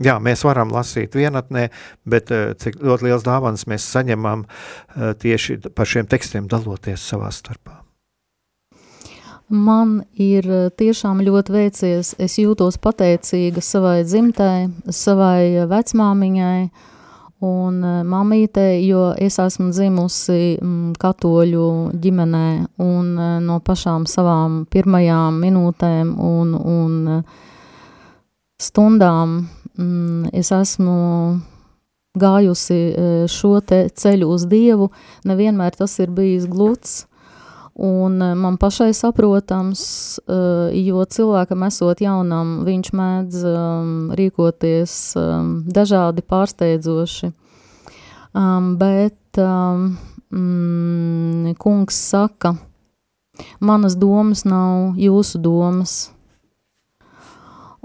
Jā, 0.00 0.14
mēs 0.16 0.40
varam 0.48 0.70
lasīt 0.72 1.12
vienatnē, 1.12 1.66
bet 2.08 2.30
eh, 2.32 2.54
cik 2.56 2.78
ļoti 2.80 3.04
liels 3.04 3.26
dāvāns 3.26 3.66
mēs 3.68 3.84
saņemam 3.84 4.46
eh, 4.46 5.12
tieši 5.12 5.58
par 5.76 5.92
šiem 5.92 6.08
tekstiem 6.08 6.48
daloties 6.48 7.04
savā 7.04 7.28
starpā. 7.36 7.82
Man 9.50 10.04
ir 10.14 10.46
eh, 10.46 10.68
tiešām 10.78 11.24
ļoti 11.26 11.50
veicies, 11.50 12.12
es 12.22 12.36
jūtos 12.38 12.76
pateicīga 12.78 13.58
savai 13.58 14.04
dzimtai, 14.06 14.68
savai 14.94 15.66
vecmāmiņai 15.66 16.68
un 17.42 17.80
eh, 17.82 17.96
mamītei, 18.06 18.84
jo 18.86 19.08
es 19.18 19.40
esmu 19.42 19.72
dzimusi 19.74 20.54
mm, 20.54 20.94
katoļu 21.02 21.66
ģimenē 21.98 22.46
un 22.78 23.10
eh, 23.18 23.34
no 23.42 23.58
pašām 23.66 24.06
savām 24.06 24.62
pirmajām 24.70 25.42
minūtēm 25.42 26.14
un, 26.14 26.54
un 26.54 27.22
stundām 28.62 29.36
mm, 29.74 30.30
es 30.30 30.54
esmu 30.54 30.94
gājusi 32.14 32.80
šo 33.30 33.56
te 33.66 33.88
ceļu 33.90 34.30
uz 34.30 34.46
Dievu, 34.50 34.92
nevienmēr 35.26 35.74
tas 35.78 35.98
ir 36.02 36.10
bijis 36.14 36.46
gluds, 36.50 37.00
Un 37.74 38.22
eh, 38.22 38.34
man 38.34 38.56
pašai 38.56 38.92
saprotams, 38.94 39.82
eh, 40.28 40.78
jo 40.84 41.04
cilvēkam 41.04 41.62
esot 41.68 42.00
jaunam, 42.02 42.64
viņš 42.66 42.92
mēdz 42.92 43.44
um, 43.46 43.92
rīkoties 44.18 44.96
um, 45.20 45.52
dažādi 45.70 46.22
pārsteidzoši. 46.26 47.30
Um, 48.34 48.76
bet 48.78 49.38
mm, 50.30 51.54
kungs 51.58 51.98
saka, 52.10 52.54
manas 53.60 53.96
domas 53.98 54.44
nav 54.44 54.98
jūsu 54.98 55.38
domas. 55.42 56.10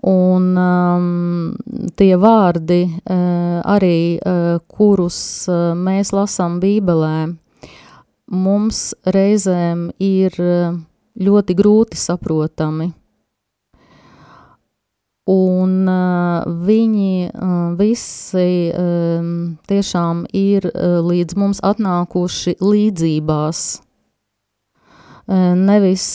Un 0.05 0.51
um, 0.53 1.55
tie 1.97 2.13
vārdi 2.21 2.83
uh, 2.85 3.61
arī, 3.65 4.19
uh, 4.21 4.59
kurus 4.69 5.47
uh, 5.49 5.73
mēs 5.73 6.13
lasām 6.13 6.59
Bībelē, 6.61 7.15
mums 8.31 8.93
reizēm 9.05 9.89
ir 10.01 10.35
eh, 10.41 10.75
ļoti 11.21 11.55
grūti 11.57 11.99
saprotami. 11.99 12.91
Un 15.25 15.87
uh, 15.89 16.43
viņi 16.45 17.13
uh, 17.31 17.53
visi 17.79 18.69
tiešām 19.65 20.19
ir 20.37 20.67
līdz 21.01 21.37
mums 21.41 21.61
atnākuši 21.65 22.59
līdzībās. 22.61 23.63
Nevis 25.25 26.05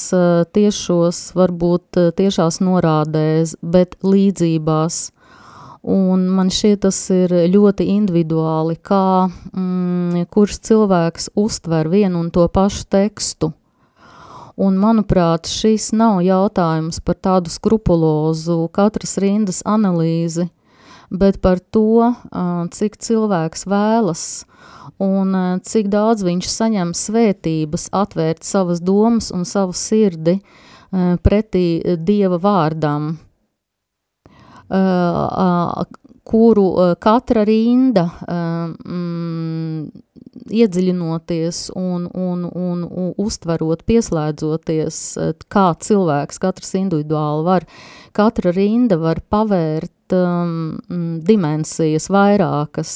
tiešos, 0.55 1.19
varbūt 1.35 1.99
tiešās 2.15 2.61
norādēs, 2.63 3.57
bet 3.59 3.97
līdzībās. 4.07 5.09
Un 5.81 6.27
man 6.29 6.51
šķiet, 6.53 6.83
tas 6.85 6.97
ir 7.15 7.33
ļoti 7.49 7.87
individuāli, 7.95 8.77
kā 8.85 9.31
mm, 9.31 10.27
kurš 10.29 10.59
cilvēks 10.69 11.31
uztver 11.41 11.89
vienu 11.89 12.21
un 12.21 12.29
to 12.35 12.45
pašu 12.53 12.85
tekstu. 12.93 13.55
Un, 14.61 14.77
manuprāt, 14.77 15.49
šis 15.49 15.95
nav 15.97 16.19
jautājums 16.21 17.01
par 17.01 17.17
tādu 17.17 17.49
skrupulozu 17.49 18.67
katras 18.77 19.17
rindas 19.23 19.63
analīzi, 19.65 20.51
bet 21.09 21.41
par 21.41 21.63
to, 21.73 22.13
cik 22.77 23.01
cilvēks 23.01 23.65
vēlas 23.65 24.25
un 25.01 25.33
cik 25.65 25.89
daudz 25.89 26.27
viņš 26.29 26.51
saņem 26.53 26.93
svētības 26.93 27.89
atvērt 27.97 28.45
savas 28.45 28.85
domas 28.85 29.31
un 29.33 29.49
savu 29.49 29.73
sirdi 29.73 30.37
pretī 31.25 31.97
Dieva 31.97 32.37
vārdam 32.37 33.15
kuru 36.31 36.67
katra 37.03 37.43
rinda 37.49 38.05
mm, 38.29 39.89
iedziļinoties 40.51 41.63
un, 41.79 42.07
un, 42.15 42.45
un, 42.47 42.85
un 42.85 43.13
uztverot, 43.21 43.83
pieslēdzoties, 43.89 45.01
kā 45.51 45.67
cilvēks 45.83 46.41
katrs 46.43 46.75
individuāli 46.79 47.47
var, 47.47 47.67
katra 48.17 48.53
rinda 48.55 48.99
var 49.01 49.23
pavērt 49.31 50.15
um, 50.17 50.79
dimensijas 51.27 52.11
vairākas, 52.13 52.95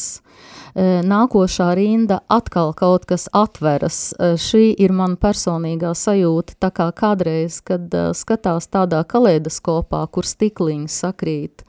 nākošā 0.74 1.68
rinda 1.78 2.20
atkal 2.28 2.72
kaut 2.74 3.04
kas 3.06 3.28
atveras. 3.32 4.14
Šī 4.18 4.74
ir 4.74 4.92
mana 4.92 5.16
personīgā 5.20 5.94
sajūta, 5.94 6.56
tā 6.58 6.70
kā 6.74 6.88
kādreiz, 6.92 7.60
kad 7.62 7.94
skatās 8.14 8.66
tādā 8.66 9.04
kaleidoskopā, 9.06 10.02
kur 10.10 10.26
stikliņi 10.26 10.90
sakrīt, 10.90 11.62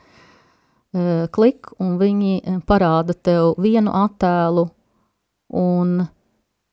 klik, 1.35 1.69
un 1.79 1.97
viņi 2.01 2.61
parāda 2.65 3.13
tev 3.13 3.55
vienu 3.61 3.93
attēlu 3.93 4.69
un 5.53 6.07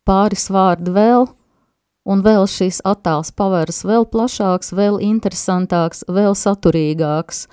pāris 0.09 0.49
vārdi 0.51 0.95
vēl, 0.95 1.29
un 2.09 2.23
vēl 2.25 2.49
šīs 2.51 2.81
attēls 2.89 3.33
paveras 3.37 3.83
vēl 3.87 4.07
plašāks, 4.11 4.73
vēl 4.75 4.99
interesantāks, 5.05 6.05
vēl 6.09 6.35
saturīgāks. 6.39 7.47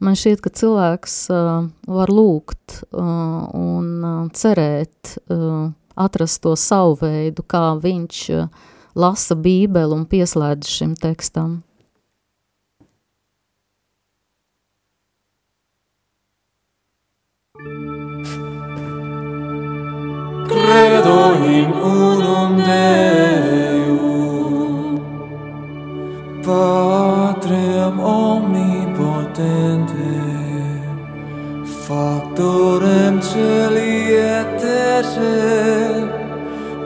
Man 0.00 0.16
šķiet, 0.18 0.42
ka 0.44 0.50
cilvēks 0.52 1.14
uh, 1.32 1.68
var 1.88 2.10
lūgt 2.12 2.82
uh, 2.92 3.48
un 3.56 3.86
uh, 4.04 4.26
cerēt, 4.36 5.16
uh, 5.32 5.72
atrast 5.96 6.42
to 6.44 6.52
savu 6.60 6.98
veidu, 7.00 7.40
kā 7.48 7.72
viņš 7.80 8.18
uh, 8.36 8.50
lasa 8.96 9.34
bībeli 9.40 9.96
un 9.96 10.04
pieslēdz 10.08 10.68
šim 10.68 10.92
tekstam. 11.00 11.62
Credo 20.46 21.20
in 21.48 21.72
unum 21.72 22.60
Deum, 22.68 23.96
Patrem 26.44 28.00
potente 29.36 29.92
factorem 31.86 33.20
celietere 33.20 34.64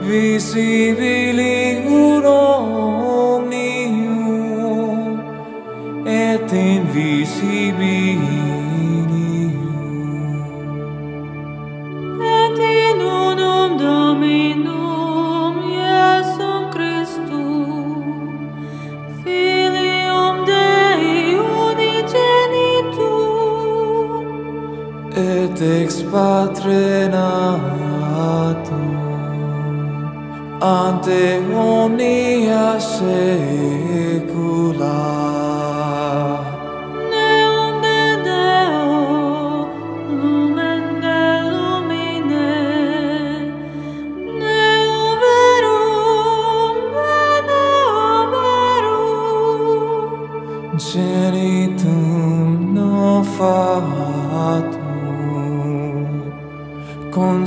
visibili 0.01 1.81
un 1.87 2.25
omnium 2.25 3.71
et 6.05 6.51
invisibili 6.51 8.19
et 12.19 12.59
in 12.59 12.99
unum 13.01 13.77
dominum 13.77 14.80
ex 25.61 26.01
patre 26.11 27.07
natum 27.13 28.89
ante 30.59 31.39
omnia 31.53 32.79
se 32.79 33.90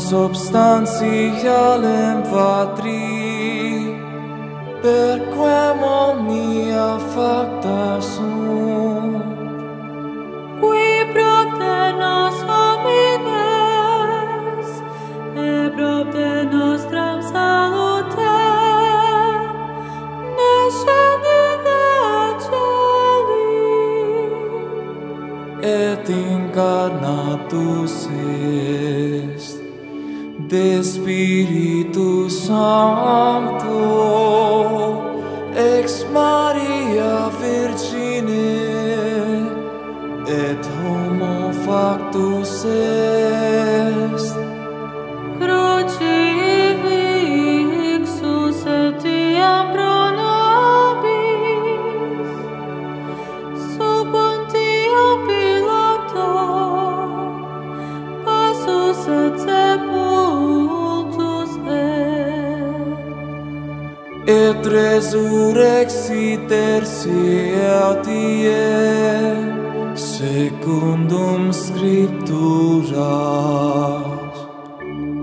substantialem 0.04 2.20
patri 2.30 3.96
per 4.82 5.16
quem 5.32 5.82
omnia 5.82 6.98
facta 7.14 8.00
sunt 8.00 9.24
qui 10.60 11.04
pro 11.12 11.36
te 11.58 11.78
nos 12.00 12.36
homines 12.50 13.18
e 15.36 15.38
pro 15.76 15.94
te 16.12 16.30
nostram 16.52 17.18
salute 17.32 18.36
nascende 20.36 21.42
da 21.64 21.84
celi 22.44 23.60
et 25.62 26.06
incarnatus 26.08 27.94
de 30.54 30.78
Espíritu 30.78 32.30
Santo. 32.30 33.53
resurrexiter 64.74 66.82
sietie 66.84 68.50
secundum 69.94 71.52
scripturas. 71.52 74.37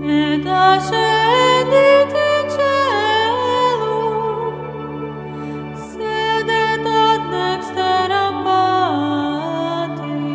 Et 0.04 0.46
ascendit 0.46 2.12
in 2.28 2.44
caelum 2.56 4.54
sedet 5.90 6.84
ad 7.04 7.22
nextera 7.34 8.26
patri 8.44 10.30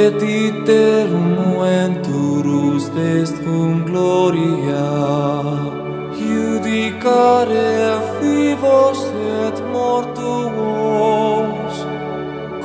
et 0.00 0.18
iterum 0.44 1.32
venturus 1.62 2.84
est 3.14 3.36
cum 3.44 3.72
gloria 3.88 4.88
care 7.00 7.98
vivos 8.20 9.00
et 9.44 9.56
mortuos 9.72 10.16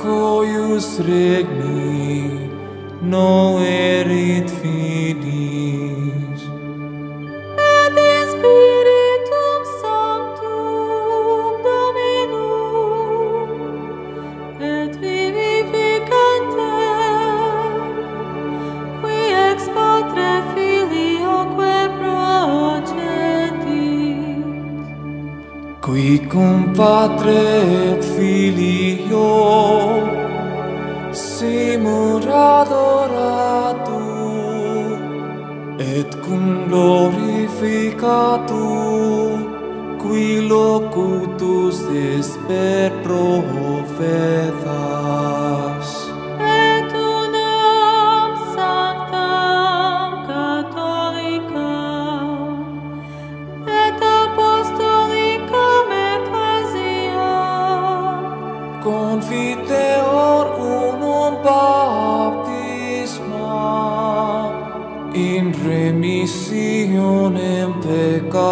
coius 0.01 0.89
regni 1.07 2.49
no 3.11 3.31
erit 3.63 4.49
fidii 4.59 5.54
cum 26.35 26.59
patre 26.77 27.43
et 27.89 28.01
filio 28.15 29.31
simur 31.25 32.23
adoratur 32.39 34.07
et 35.95 36.09
cum 36.25 36.45
glorificatur 36.67 39.31
qui 40.01 40.25
locutus 40.51 41.75
desper 41.93 42.89
pro 43.03 43.25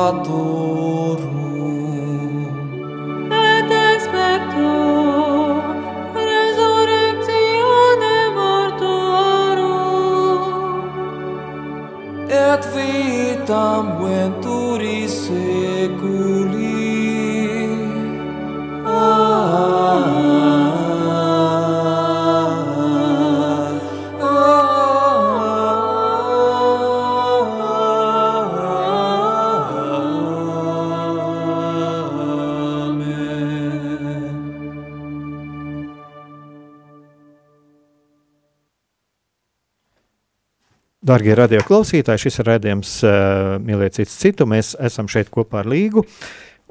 foto. 0.04 0.63
Darbie 41.24 41.38
radioklausītāji, 41.40 42.20
šis 42.20 42.42
ir 42.42 42.48
redzējums, 42.50 42.90
uh, 43.08 43.54
mīlēt, 43.64 43.94
cits 43.96 44.18
citu. 44.20 44.44
Mēs 44.44 44.74
esam 44.76 45.08
šeit 45.08 45.30
kopā 45.32 45.62
ar 45.62 45.70
Līgu. 45.72 46.02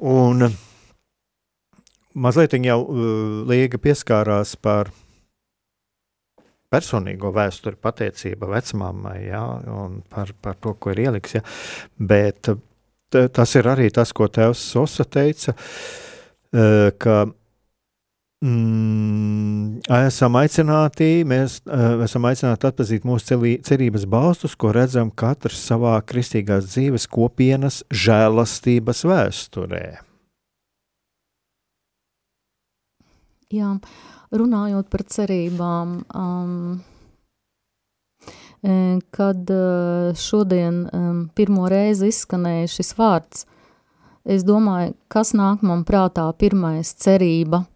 Un 0.05 0.45
mazliet 2.13 2.53
jau 2.61 2.75
uh, 2.83 2.99
Līga 3.49 3.79
pieskārās 3.81 4.51
par 4.61 4.91
personīgo 6.69 7.31
vēsturi, 7.33 7.79
pateicība 7.81 8.51
vecmāmai, 8.53 9.15
ja, 9.25 9.41
un 9.73 10.03
par, 10.13 10.35
par 10.37 10.61
to, 10.61 10.75
ko 10.77 10.93
ir 10.93 11.01
ieliks. 11.07 11.33
Ja. 11.39 11.41
Bet 11.97 12.45
t- 13.09 13.25
tas 13.33 13.57
ir 13.57 13.71
arī 13.73 13.89
tas, 13.89 14.13
ko 14.13 14.29
tevs 14.29 14.61
Sosa 14.69 15.07
teica, 15.09 15.57
uh, 15.57 16.93
ka 16.93 17.23
Mm, 18.43 19.77
esam 20.03 20.35
aicināti, 20.35 21.21
mēs 21.23 21.61
uh, 21.63 22.01
esam 22.03 22.25
aicināti 22.27 22.67
atpazīt 22.67 23.05
mūsu 23.07 23.29
celī, 23.29 23.53
cerības 23.63 24.03
balstus, 24.11 24.57
ko 24.59 24.73
redzam 24.75 25.13
katrs 25.15 25.61
savā 25.63 25.93
kristīgās 26.03 26.67
dzīves 26.73 27.07
kopienas 27.07 27.85
žēlastības 27.87 29.05
vēsturē. 29.07 29.85
Jā, 33.53 33.77
runājot 34.35 34.91
par 34.91 35.07
cerībām, 35.15 35.97
um, 36.11 36.83
eh, 38.59 38.99
kad 39.13 39.51
eh, 39.55 40.15
šodien 40.17 40.87
um, 40.89 41.19
pirmo 41.37 41.69
reizi 41.71 42.09
izskanēja 42.11 42.71
šis 42.75 42.95
vārds, 42.97 43.45
es 44.25 44.43
domāju, 44.43 44.97
kas 45.07 45.31
nāk 45.37 45.61
man 45.63 45.85
prātā 45.87 46.25
pirmais 46.35 46.91
cerība. 46.97 47.69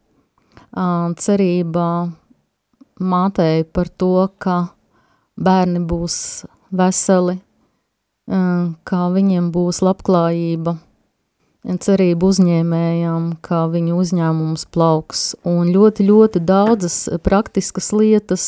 Cerība 1.18 1.86
mātei 3.00 3.64
par 3.64 3.90
to, 3.90 4.28
ka 4.38 4.58
bērni 5.38 5.80
būs 5.86 6.46
veseli, 6.74 7.38
kā 8.28 9.02
viņiem 9.14 9.52
būs 9.56 9.82
labklājība, 9.86 10.76
cerība 11.84 12.28
uzņēmējām, 12.32 13.30
kā 13.44 13.66
viņu 13.72 13.96
uzņēmums 14.02 14.68
plauks, 14.72 15.24
un 15.48 15.72
ļoti, 15.72 16.08
ļoti 16.08 16.44
daudzas 16.44 17.08
praktiskas 17.24 17.92
lietas, 17.96 18.46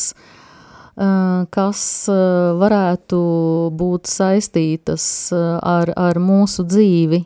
kas 1.50 1.82
varētu 2.60 3.20
būt 3.76 4.10
saistītas 4.10 5.04
ar, 5.32 5.92
ar 5.96 6.20
mūsu 6.20 6.66
dzīvi. 6.68 7.24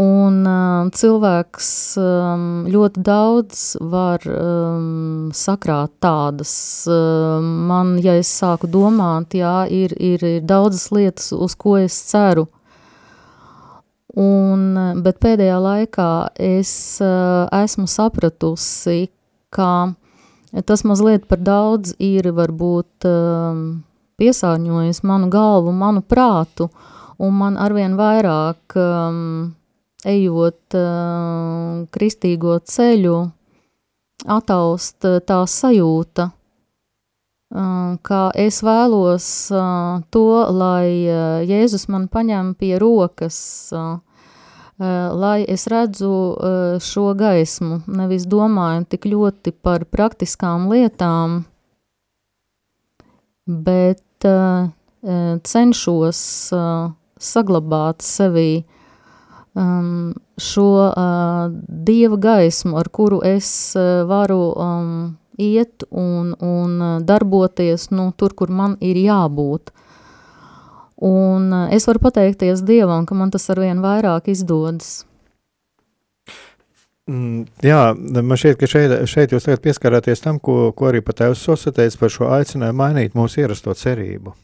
Un 0.00 0.38
um, 0.48 0.88
cilvēks 0.88 1.66
um, 2.00 2.44
ļoti 2.64 3.02
daudz 3.04 3.64
var 3.92 4.24
um, 4.24 5.28
sakrāt 5.36 5.92
tādas. 6.00 6.54
Um, 6.88 7.68
man, 7.68 7.98
ja 8.00 8.14
es 8.16 8.30
sāku 8.32 8.70
domāt, 8.72 9.36
jā, 9.36 9.66
ir, 9.68 9.92
ir, 10.00 10.24
ir 10.24 10.48
daudzas 10.48 10.88
lietas, 10.96 11.28
uz 11.36 11.52
ko 11.60 11.76
es 11.76 12.00
ceru. 12.08 12.46
Un, 14.16 14.72
bet 15.04 15.20
pēdējā 15.20 15.60
laikā 15.60 16.08
es 16.40 16.72
uh, 17.04 17.44
esmu 17.52 17.84
sapratusi, 17.84 19.10
ka 19.52 19.92
tas 20.64 20.88
mazliet 20.88 21.28
par 21.28 21.44
daudz 21.44 21.98
ir 22.00 22.32
varbūt 22.32 23.12
um, 23.12 23.64
piesārņojis 24.16 25.04
manu 25.04 25.28
galvu, 25.28 25.72
manu 25.76 26.00
prātu, 26.00 26.72
un 27.20 27.42
man 27.44 27.60
arvien 27.60 28.00
vairāk 28.00 28.80
um, 28.80 29.52
ejot 30.08 30.76
uh, 30.76 31.82
kristīgo 31.94 32.58
ceļu, 32.66 33.16
ataust 34.26 35.06
uh, 35.06 35.18
tā 35.26 35.42
sajūta, 35.46 36.28
uh, 36.30 37.92
ka 38.02 38.22
es 38.38 38.62
vēlos 38.66 39.26
uh, 39.54 40.02
to, 40.10 40.26
lai 40.50 40.86
Jēzus 41.48 41.88
man 41.92 42.08
paņem 42.12 42.54
pie 42.58 42.74
rokas, 42.82 43.38
lai 44.82 45.44
es 45.46 45.68
redzu 45.70 46.10
šo 46.82 47.02
gaismu, 47.14 47.76
nevis 47.86 48.24
domāju 48.26 48.86
tik 48.90 49.04
ļoti 49.06 49.52
par 49.62 49.84
praktiskām 49.86 50.64
lietām, 50.72 51.44
bet 53.46 54.26
cenšos 55.46 56.24
saglabāt 57.22 58.02
sevī 58.02 58.48
uh, 58.64 58.81
um, 59.54 60.12
šo 60.40 60.68
uh, 60.88 61.52
dieva 61.68 62.16
gaismu, 62.16 62.76
ar 62.78 62.88
kuru 62.88 63.20
es 63.26 63.48
uh, 63.76 64.02
varu 64.08 64.40
um, 64.56 64.90
iet 65.38 65.86
un, 65.90 66.34
un 66.38 66.80
uh, 66.80 66.98
darboties 67.04 67.90
nu, 67.90 68.10
tur, 68.16 68.34
kur 68.34 68.50
man 68.50 68.76
ir 68.80 68.98
jābūt. 69.00 69.72
Un 71.02 71.48
uh, 71.52 71.64
es 71.74 71.88
varu 71.88 72.02
pateikties 72.02 72.62
Dievam, 72.66 73.06
ka 73.06 73.16
man 73.18 73.32
tas 73.34 73.48
arvien 73.50 73.82
vairāk 73.82 74.30
izdodas. 74.30 75.02
Mm, 77.10 77.48
jā, 77.66 77.80
man 77.98 78.38
šķiet, 78.38 78.56
ka 78.60 78.68
šeit, 78.70 78.92
šeit 79.10 79.32
jūs 79.34 79.48
tagad 79.48 79.62
pieskarāties 79.64 80.22
tam, 80.22 80.38
ko, 80.38 80.70
ko 80.76 80.86
arī 80.92 81.00
pat 81.02 81.18
Tēvs 81.18 81.42
Sosateicis 81.42 81.98
par 81.98 82.12
šo 82.14 82.28
aicinājumu 82.30 82.78
mainīt 82.78 83.16
mūsu 83.18 83.42
ierasto 83.42 83.74
cerību. 83.74 84.36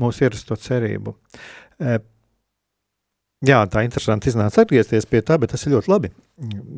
Mūsu 0.00 0.24
ierasto 0.24 0.56
cerību. 0.60 1.12
E, 1.76 1.98
Jā, 3.46 3.60
tā 3.70 3.82
interesanti 3.86 4.30
iznāca 4.30 4.64
atgriezties 4.64 5.06
pie 5.10 5.20
tā, 5.26 5.36
bet 5.40 5.52
tas 5.52 5.62
ir 5.66 5.74
ļoti 5.76 5.90
labi. 5.92 6.10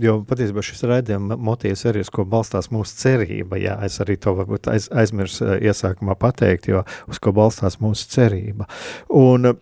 Jo 0.02 0.18
patiesībā 0.28 0.62
šis 0.64 0.84
raidījuma 0.90 1.38
motīvs 1.48 1.86
arī 1.88 2.02
uz 2.04 2.10
ko 2.14 2.26
balstās 2.28 2.70
mūsu 2.74 2.98
cerība. 2.98 3.60
Jā, 3.62 3.78
es 3.86 3.98
arī 4.04 4.18
to 4.20 4.34
varbūt 4.38 4.68
aiz, 4.72 4.90
aizmirsu 4.90 5.46
eh, 5.46 5.70
iesākumā 5.70 6.18
pateikt, 6.18 6.68
jo 6.72 6.84
uz 7.08 7.22
ko 7.22 7.32
balstās 7.36 7.78
mūsu 7.82 8.10
cerība. 8.12 8.68
Un, 9.14 9.54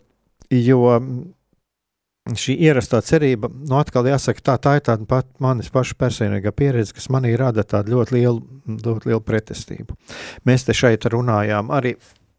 jo 0.53 0.83
šī 2.35 2.57
ierastā 2.67 3.01
cerība, 3.07 3.51
nu 3.71 3.79
atkal 3.79 4.09
jāsaka, 4.11 4.43
tā, 4.43 4.57
tā 4.63 4.77
ir 4.79 4.85
tāda 4.89 5.07
pat 5.09 5.29
manis 5.43 5.71
paša 5.71 5.95
personīgā 6.01 6.51
pieredze, 6.57 6.95
kas 6.97 7.11
manī 7.13 7.37
rada 7.39 7.63
tādu 7.63 7.95
ļoti 7.95 8.17
lielu, 8.17 8.43
ļoti 8.83 9.13
lielu 9.13 9.23
pretestību. 9.23 9.95
Mēs 10.49 10.67
te 10.67 10.75
šeit 10.75 11.07
runājām 11.13 11.71
arī 11.75 11.95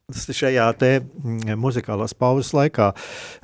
šajā 0.07 0.65
te 0.79 0.89
mm, 1.01 1.57
muzikālās 1.59 2.13
pauzes 2.15 2.53
laikā, 2.55 2.93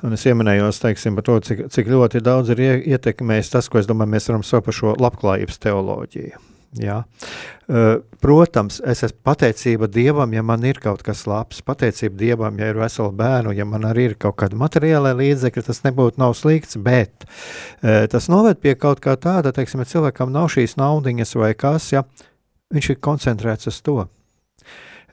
un 0.00 0.16
es 0.16 0.22
ieminējos, 0.24 0.78
teiksim, 0.80 1.18
par 1.18 1.26
to, 1.26 1.36
cik, 1.44 1.66
cik 1.68 1.90
ļoti 1.92 2.22
daudz 2.24 2.54
ir 2.54 2.62
ietekmējis 2.88 3.52
tas, 3.52 3.68
ko 3.68 3.82
es 3.82 3.88
domāju, 3.90 4.14
mēs 4.14 4.30
varam 4.30 4.44
saukt 4.46 4.70
par 4.70 4.76
šo 4.78 4.94
labklājības 4.96 5.60
teoloģiju. 5.60 6.40
Jā. 6.80 6.96
Protams, 8.24 8.80
es 8.80 9.04
esmu 9.04 9.20
pateicība 9.28 9.90
Dievam, 9.92 10.32
ja 10.34 10.42
man 10.42 10.64
ir 10.64 10.80
kaut 10.82 11.04
kas 11.04 11.26
labs, 11.28 11.60
pateicība 11.62 12.16
Dievam, 12.18 12.56
ja 12.58 12.72
ir 12.72 12.80
vesela 12.80 13.12
bērnu, 13.12 13.52
ja 13.54 13.68
man 13.68 13.84
arī 13.86 14.08
ir 14.08 14.16
kaut 14.24 14.40
kāda 14.40 14.56
materiālā 14.58 15.12
līdzekļa, 15.20 15.68
tas 15.68 15.84
nebūtu 15.84 16.24
nav 16.24 16.32
slikts, 16.34 16.80
bet 16.80 17.28
tas 17.84 18.32
noved 18.32 18.64
pie 18.64 18.72
kaut 18.80 19.04
kā 19.04 19.14
tāda, 19.20 19.52
teiksim, 19.52 19.84
ja 19.84 19.92
cilvēkam 19.92 20.32
nav 20.32 20.48
šīs 20.56 20.78
naudiņas 20.80 21.36
vai 21.44 21.52
kas, 21.54 21.92
ja 21.92 22.08
viņš 22.72 22.94
ir 22.96 23.02
koncentrēts 23.04 23.68
uz 23.70 23.84
to. 23.84 24.00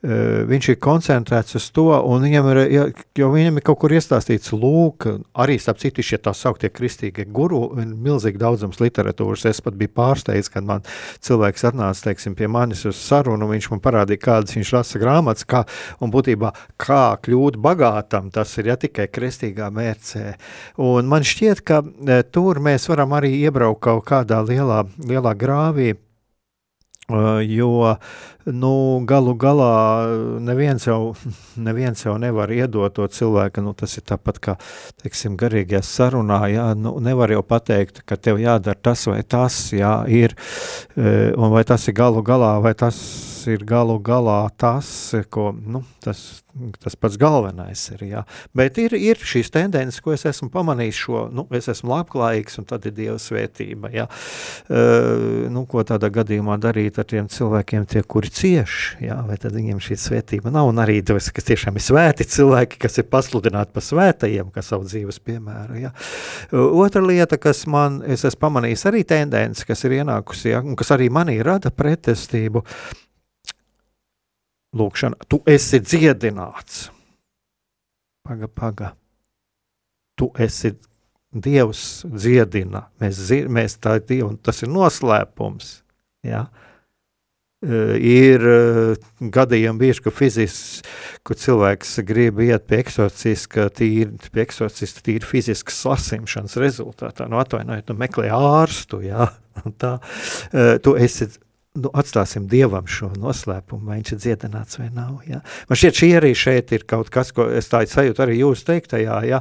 Eh, 0.01 0.41
viņš 0.49 0.71
ir 0.71 0.77
koncentrēts 0.81 1.53
uz 1.59 1.67
to, 1.75 1.83
un 1.93 2.23
viņam 2.25 2.47
ir, 2.55 2.59
ja, 2.73 2.85
jo 3.19 3.27
viņam 3.29 3.59
ir 3.59 3.65
kaut 3.67 3.77
kur 3.83 3.93
iestāstīts, 3.93 4.49
lūk, 4.49 5.05
arī 5.37 5.59
starp 5.61 5.77
citu 5.83 6.01
šie 6.01 6.17
tā 6.25 6.33
sauktie 6.33 6.71
kristīgie 6.73 7.27
guru, 7.29 7.67
ir 7.77 7.91
milzīgi 7.93 8.41
daudzums 8.41 8.81
literatūras. 8.81 9.45
Es 9.51 9.61
pat 9.61 9.77
biju 9.77 9.93
pārsteigts, 10.01 10.49
kad 10.49 10.65
man 10.65 10.81
cilvēks 11.21 11.67
atnāca, 11.69 12.07
teiksim, 12.07 12.33
pie 12.33 12.49
manis 12.49 12.81
uz 12.89 12.97
sarunu, 12.97 13.45
viņš 13.53 13.69
man 13.75 13.85
parādīja, 13.85 14.25
kādas 14.25 14.57
viņš 14.57 14.73
lasa 14.79 15.05
grāmatas, 15.05 15.45
kā, 15.45 15.67
un 16.01 16.09
būtībā, 16.09 16.49
kā 16.81 17.03
kļūt 17.21 17.61
bagātam, 17.61 18.33
tas 18.33 18.57
ir 18.57 18.73
ja 18.73 18.81
tikai 18.81 19.05
kristīgā 19.05 19.69
mērcē. 19.69 20.31
Un 20.81 21.13
man 21.13 21.21
šķiet, 21.21 21.61
ka 21.61 21.83
e, 21.85 22.23
tur 22.25 22.57
mēs 22.57 22.89
varam 22.89 23.13
arī 23.21 23.35
iebraukt 23.43 23.85
kaut 23.85 24.07
kādā 24.09 24.41
lielā, 24.49 24.87
lielā 24.97 25.37
grāvī, 25.37 25.93
Jo 27.45 27.97
nu, 28.45 28.73
galu 29.05 29.35
galā 29.37 29.71
neviens 30.41 30.85
jau, 30.87 31.13
neviens 31.67 32.05
jau 32.05 32.15
nevar 32.21 32.51
iedot 32.53 32.93
to 32.95 33.07
cilvēku. 33.07 33.63
Nu, 33.65 33.73
tas 33.77 33.97
ir 33.99 34.05
tāpat 34.09 34.39
kā 34.41 34.57
teiksim, 35.03 35.37
garīgajā 35.39 35.83
sarunā. 35.85 36.41
Jā, 36.51 36.69
nu, 36.77 36.95
nevar 37.03 37.33
jau 37.33 37.43
pateikt, 37.45 38.03
ka 38.05 38.17
tev 38.17 38.41
jādara 38.41 38.79
tas 38.81 39.05
vai 39.09 39.21
tas, 39.23 39.59
jā, 39.75 39.93
ir, 40.09 40.35
un 40.97 41.53
vai 41.53 41.65
tas 41.67 41.87
ir 41.87 41.97
galu 41.97 42.23
galā, 42.25 42.55
vai 42.63 42.73
tas 42.77 42.97
ir 42.97 43.30
galu 43.67 43.97
galā 44.03 44.49
tas, 44.59 44.87
ko, 45.33 45.51
nu, 45.53 45.83
tas, 46.03 46.41
tas 46.81 46.95
pats 46.99 47.17
galvenais 47.19 47.81
ir. 47.93 48.03
Jā. 48.09 48.23
Bet 48.57 48.77
ir, 48.81 48.95
ir 48.97 49.19
šīs 49.19 49.51
tendences, 49.53 50.01
ko 50.03 50.13
es 50.15 50.25
esmu 50.29 50.49
pamanījis, 50.53 50.99
šo, 51.05 51.23
nu, 51.33 51.45
es 51.55 51.69
esmu 51.71 51.93
labklājīgs, 51.93 52.59
un 52.61 52.67
tad 52.69 52.85
ir 52.89 52.95
Dieva 52.97 53.17
svētība. 53.21 53.91
Jā. 53.93 54.07
Uh, 54.67 55.47
nu, 55.53 55.63
ko 55.69 55.83
tādā 55.87 56.11
gadījumā 56.13 56.57
darīt 56.61 56.99
ar 57.01 57.07
tiem 57.09 57.29
cilvēkiem, 57.31 57.85
tie, 57.89 58.03
kuri 58.03 58.31
cieš, 58.33 58.79
jā, 59.03 59.17
vai 59.27 59.37
tad 59.41 59.55
viņiem 59.57 59.81
šī 59.83 59.99
svētība 59.99 60.53
nav, 60.53 60.71
un 60.71 60.81
arī 60.83 60.99
tos, 61.05 61.31
kas 61.35 61.49
tiešām 61.51 61.77
ir 61.79 61.85
svēti 61.85 62.27
cilvēki, 62.35 62.81
kas 62.81 63.01
ir 63.01 63.09
pasludināti 63.11 63.75
par 63.75 63.85
svētajiem, 63.85 64.51
kas 64.55 64.71
savu 64.73 64.87
dzīves 64.89 65.21
piemēru. 65.25 65.79
Jā. 65.85 65.93
Uh, 66.51 66.67
otra 66.83 67.03
lieta, 67.05 67.39
kas 67.41 67.65
man, 67.69 68.01
es 68.05 68.25
esmu 68.27 68.45
pamanījis 68.47 68.87
arī 68.91 69.05
tendence, 69.07 69.67
kas 69.67 69.85
ir 69.87 70.01
ienākusi, 70.01 70.51
jā, 70.55 70.65
un 70.65 70.77
kas 70.79 70.93
arī 70.95 71.11
manī 71.13 71.39
rada 71.45 71.71
pretestību, 71.73 72.65
lūkšana, 74.77 75.27
tu 75.29 75.41
esi 75.49 75.81
dziedināts. 75.83 76.89
Paga, 78.27 78.47
paga. 78.47 78.93
Tu 80.19 80.29
esi 80.39 80.75
Dievs 81.31 82.03
dziedina. 82.11 82.89
Mēs, 82.99 83.21
mēs 83.47 83.77
tā 83.79 83.95
ir 84.01 84.07
Dievu, 84.09 84.33
un 84.33 84.39
tas 84.43 84.59
ir 84.65 84.71
noslēpums. 84.71 85.77
Ja? 86.27 86.49
Uh, 87.61 87.93
ir 87.95 88.41
uh, 88.41 89.09
gadījumi 89.21 89.83
bieži, 89.83 90.01
ka 90.01 90.11
fiziski, 90.11 90.81
kur 91.23 91.37
cilvēks 91.37 91.99
grib 92.09 92.41
iet 92.41 92.65
pie 92.65 92.79
eksorcista, 92.81 93.67
tīri, 93.69 94.09
pie 94.33 94.41
eksorcista 94.41 95.03
tīri 95.05 95.29
fiziskas 95.29 95.77
saslimšanas 95.85 96.57
rezultātā, 96.57 97.27
nu 97.29 97.37
atvainojiet, 97.37 97.85
tu 97.85 97.93
meklē 98.01 98.31
ārstu, 98.33 99.03
jā, 99.05 99.29
tā, 99.83 99.93
uh, 100.01 100.73
tu 100.81 100.95
esi 100.97 101.29
nu, 101.73 101.89
atstāsim 101.95 102.49
Dievam 102.51 102.87
šo 102.89 103.13
noslēpumu, 103.15 103.85
vai 103.87 104.01
viņš 104.01 104.11
ir 104.11 104.19
dziedināts 104.25 104.79
vai 104.79 104.89
nav. 104.91 105.21
Ja? 105.27 105.39
Man 105.69 105.79
šķiet, 105.79 105.99
šī 106.01 106.09
arī 106.19 106.31
šeit 106.35 106.73
ir 106.75 106.83
kaut 106.89 107.11
kas, 107.13 107.31
ko 107.35 107.47
es 107.47 107.71
tādu 107.71 107.87
sajūtu 107.93 108.25
arī 108.25 108.41
jūs 108.41 108.65
teiktajā, 108.67 109.19
ja? 109.29 109.39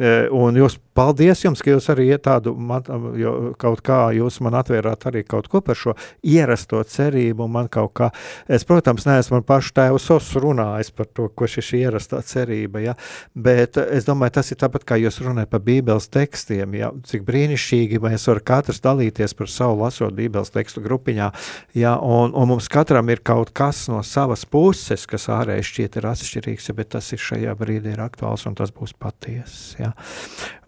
E, 0.00 0.14
un 0.32 0.56
jūs 0.56 0.78
paldies 0.96 1.42
jums, 1.44 1.60
ka 1.60 1.74
jūs 1.74 1.90
arī 1.92 2.08
tādu, 2.22 2.54
man, 2.56 2.86
jo 3.20 3.32
kaut 3.60 3.82
kā 3.84 3.98
jūs 4.16 4.38
man 4.44 4.56
atvērāt 4.56 5.04
arī 5.10 5.22
kaut 5.28 5.50
ko 5.52 5.60
par 5.64 5.76
šo 5.76 5.92
ierasto 6.24 6.80
cerību, 6.80 7.44
un 7.44 7.52
man 7.58 7.68
kaut 7.72 7.92
kā, 8.00 8.08
es, 8.48 8.64
protams, 8.64 9.04
neesmu 9.08 9.36
man 9.36 9.46
pašu 9.48 9.74
tēvu 9.76 10.00
sos 10.00 10.30
runājis 10.40 10.92
par 10.96 11.10
to, 11.12 11.28
ko 11.28 11.48
šī 11.50 11.82
ierastā 11.82 12.22
cerība, 12.24 12.80
ja? 12.86 12.96
bet 13.34 13.76
es 13.84 14.08
domāju, 14.08 14.38
tas 14.38 14.52
ir 14.54 14.60
tāpat, 14.64 14.88
kā 14.88 14.96
jūs 15.02 15.20
runājat 15.24 15.52
par 15.52 15.64
bībeles 15.66 16.08
tekstiem, 16.08 16.78
ja? 16.80 16.90
cik 17.04 17.28
brīnišķīgi 17.28 18.00
mēs 18.00 18.24
varam 18.30 18.48
katrs 18.48 18.80
dalīties 18.84 19.36
par 19.36 19.52
savu 19.52 19.82
lasot 19.84 20.16
bībeles 20.16 20.54
tekstu 20.54 20.80
grupiņā, 20.84 21.28
Ja, 21.76 21.98
un, 22.00 22.32
un 22.32 22.48
mums 22.48 22.70
katram 22.72 23.10
ir 23.12 23.20
kaut 23.26 23.50
kas 23.56 23.82
no 23.92 23.98
savas 24.06 24.46
puses, 24.48 25.02
kas 25.10 25.28
ārēji 25.28 25.66
šķiet 25.70 25.98
ir 26.00 26.06
atšķirīgs, 26.08 26.70
bet 26.78 26.94
tas 26.94 27.10
ir 27.12 27.20
šajā 27.20 27.52
brīdī 27.58 27.92
ir 27.92 28.00
aktuāls 28.00 28.46
un 28.48 28.56
tas 28.56 28.72
būs 28.72 28.94
patiess. 28.96 29.74
Ja. 29.76 29.90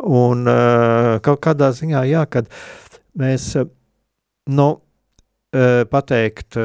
Un 0.05 0.45
uh, 0.45 1.15
kaut 1.25 1.41
kādā 1.47 1.71
ziņā, 1.73 2.05
jā, 2.11 2.27
kad 2.29 2.53
mēs, 3.17 3.55
uh, 3.57 3.71
nu, 4.53 4.69
pateikt, 5.89 6.59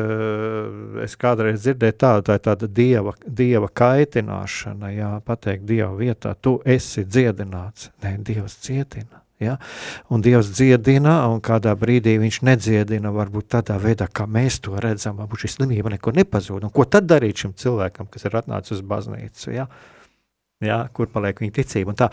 es 1.03 1.15
kādreiz 1.15 1.61
dzirdēju 1.63 1.95
tādu, 2.03 2.25
tā 2.27 2.35
ir 2.35 2.43
tāda 2.43 2.67
dieva, 2.67 3.13
dieva 3.23 3.69
kaitināšana, 3.71 4.91
jā, 4.91 5.11
pateikt 5.23 5.63
dieva 5.69 5.93
vietā, 5.95 6.35
tu 6.35 6.57
esi 6.65 7.05
dziedināts. 7.07 7.93
Nē, 8.03 8.17
dievs 8.19 8.59
dziedina. 8.59 9.22
Ja? 9.41 9.57
Un 10.13 10.21
Dievs 10.23 10.51
dziedina, 10.53 11.15
un 11.31 11.41
kādā 11.43 11.73
brīdī 11.79 12.15
viņš 12.21 12.41
nedziedina, 12.47 13.11
varbūt 13.15 13.49
tādā 13.55 13.79
veidā, 13.81 14.07
kā 14.07 14.27
mēs 14.29 14.59
to 14.63 14.77
redzam, 14.81 15.17
varbūt 15.21 15.45
šī 15.45 15.53
slimība 15.57 15.93
neko 15.95 16.13
nepazūd. 16.15 16.67
Un 16.67 16.73
ko 16.73 16.85
tad 16.85 17.09
darīt 17.09 17.43
šim 17.43 17.55
cilvēkam, 17.59 18.09
kas 18.13 18.27
ir 18.27 18.39
atnācis 18.39 18.77
uz 18.77 18.83
baznīcu? 18.87 19.51
Ja? 19.55 19.67
Ja? 20.63 20.83
Kur 20.93 21.09
paliek 21.11 21.41
viņa 21.43 21.57
ticība? 21.59 21.93
Un 21.93 21.99
tā, 21.99 22.11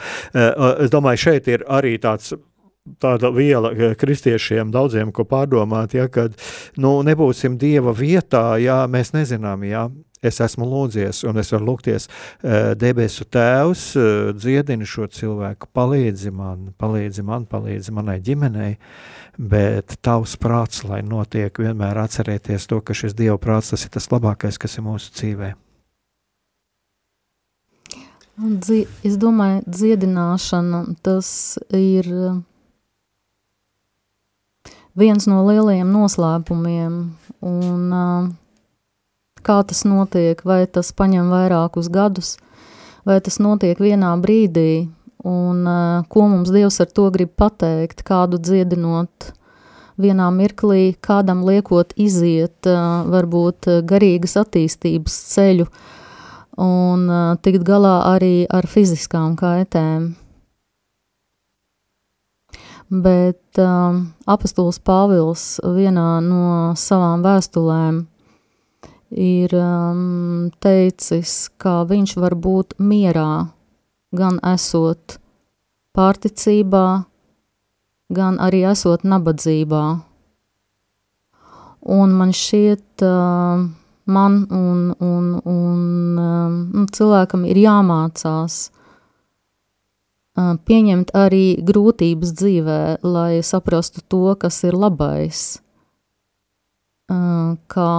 es 0.81 0.93
domāju, 0.93 1.25
šeit 1.29 1.51
ir 1.53 1.66
arī 1.71 1.97
tāds 2.03 2.35
tāda 3.01 3.31
viela 3.35 3.72
kristiešiem 3.99 4.70
daudziem, 4.72 5.12
ko 5.12 5.24
pārdomāt, 5.28 5.95
ja, 5.95 6.09
kad 6.09 6.37
nu, 6.81 7.01
nebūsim 7.07 7.59
Dieva 7.61 7.93
vietā, 7.97 8.57
ja 8.62 8.83
mēs 8.91 9.12
nezinām, 9.14 9.64
ja, 9.68 9.89
es 10.24 10.41
esmu 10.45 10.66
lūdzies, 10.68 11.22
un 11.28 11.41
es 11.41 11.53
varu 11.55 11.70
lūgties, 11.70 12.09
eh, 12.43 12.72
debesu 12.76 13.24
Tēvs, 13.24 13.85
eh, 13.97 14.33
dziedini 14.37 14.89
šo 14.89 15.09
cilvēku, 15.09 15.70
palīdzi 15.76 16.33
man, 16.33 16.74
palīdzi 16.81 17.24
man, 17.24 17.47
palīdzi 17.47 17.95
manai 17.97 18.20
ģimenei, 18.20 18.76
bet 19.39 19.97
tavs 20.03 20.37
prāts, 20.37 20.85
lai 20.85 21.01
notiek, 21.03 21.53
vienmēr 21.53 22.05
atcerēties 22.05 22.66
to, 22.66 22.81
ka 22.81 22.95
šis 22.95 23.14
Dieva 23.14 23.39
prāts, 23.39 23.70
tas 23.70 23.85
ir 23.85 23.91
tas 23.91 24.09
labākais, 24.09 24.59
kas 24.59 24.76
ir 24.76 24.85
mūsu 24.85 25.12
dzīvē. 25.16 25.55
Es 29.05 29.18
domāju, 29.20 29.61
dziedināšana 29.68 30.97
tas 31.05 31.59
ir 31.76 32.09
viens 35.01 35.27
no 35.31 35.43
lielajiem 35.49 35.89
noslēpumiem. 35.91 37.01
Un, 37.41 37.83
uh, 37.89 38.29
kā 39.41 39.61
tas 39.67 39.83
notiek, 39.89 40.41
vai 40.45 40.67
tas 40.69 40.93
paņem 40.97 41.33
vairākus 41.33 41.89
gadus, 41.93 42.37
vai 43.09 43.21
tas 43.25 43.41
notiek 43.41 43.81
vienā 43.81 44.13
brīdī, 44.21 44.91
un 45.25 45.65
uh, 45.67 46.05
ko 46.13 46.29
mums 46.29 46.53
Dievs 46.53 46.81
ar 46.85 46.91
to 46.93 47.09
grib 47.15 47.33
pateikt, 47.41 48.05
kādu 48.07 48.41
dziedinot 48.41 49.33
vienā 50.01 50.31
mirklī, 50.33 50.95
kādam 51.01 51.45
liekot 51.49 51.93
iziet 52.01 52.69
uh, 52.69 53.05
varbūt 53.09 53.69
garīgas 53.89 54.37
attīstības 54.41 55.17
ceļu 55.35 55.69
un 56.61 57.05
uh, 57.09 57.37
tikt 57.45 57.65
galā 57.65 58.01
arī 58.15 58.45
ar 58.49 58.69
fiziskām 58.69 59.37
kaitēm 59.41 60.11
bet 62.91 63.59
um, 63.62 64.03
apustulis 64.26 64.80
Pāvils 64.82 65.61
vienā 65.62 66.18
no 66.24 66.74
savām 66.78 67.22
vēstulēm 67.22 68.03
ir 69.11 69.55
um, 69.55 70.51
teicis, 70.62 71.49
ka 71.59 71.84
viņš 71.86 72.16
var 72.18 72.34
būt 72.34 72.76
mierā, 72.82 73.51
gan 74.14 74.38
esot 74.53 75.18
pārticībā, 75.95 76.86
gan 78.11 78.38
arī 78.43 78.64
esot 78.70 79.07
nabadzībā. 79.07 79.84
Un 81.91 82.12
man 82.18 82.34
šķiet, 82.36 83.07
uh, 83.07 83.62
man 84.11 84.43
un, 84.51 84.82
un, 84.99 85.30
un 85.47 86.18
um, 86.20 86.86
cilvēkam 86.93 87.47
ir 87.49 87.62
jāmācās 87.62 88.66
pieņemt 90.66 91.12
arī 91.16 91.45
grūtības 91.66 92.32
dzīvē, 92.38 92.80
lai 93.03 93.41
saprastu 93.47 94.03
to, 94.09 94.34
kas 94.41 94.62
ir 94.68 94.76
labais. 94.78 95.61
Kā 97.11 97.93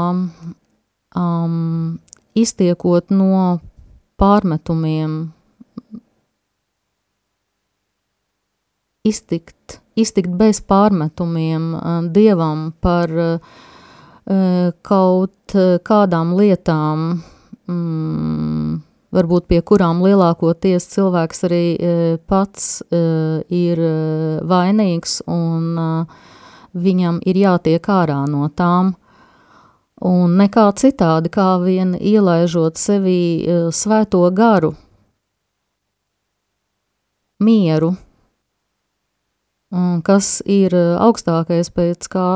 um, 1.20 2.00
iztiekot 2.38 3.12
no 3.12 3.60
pārmetumiem, 4.22 5.18
iztikt, 9.04 9.82
iztikt 10.00 10.32
bez 10.40 10.62
pārmetumiem 10.64 11.74
dievam 12.16 12.72
par 12.80 13.12
kaut 14.88 15.58
kādām 15.84 16.36
lietām. 16.38 17.06
Mm, 17.72 18.80
varbūt 19.16 19.48
pie 19.52 19.60
kurām 19.68 20.02
lielākoties 20.04 20.88
cilvēks 20.94 21.46
arī 21.48 21.64
e, 21.76 21.96
pats 22.32 22.82
e, 22.82 23.02
ir 23.52 23.82
e, 23.84 23.94
vainīgs 24.48 25.20
un 25.32 25.80
viņam 26.72 27.20
ir 27.28 27.42
jātiek 27.44 27.92
ārā 27.92 28.24
no 28.32 28.48
tām. 28.56 28.96
Un 30.02 30.38
nekā 30.40 30.64
citādi, 30.82 31.30
kā 31.30 31.60
vien 31.62 31.92
ielaižot 31.94 32.80
sevī 32.80 33.46
svēto 33.70 34.24
garu, 34.34 34.72
mieru, 37.38 37.92
kas 40.08 40.32
ir 40.50 40.74
augstākais, 40.74 41.70
pēc 41.76 42.10
kā 42.16 42.32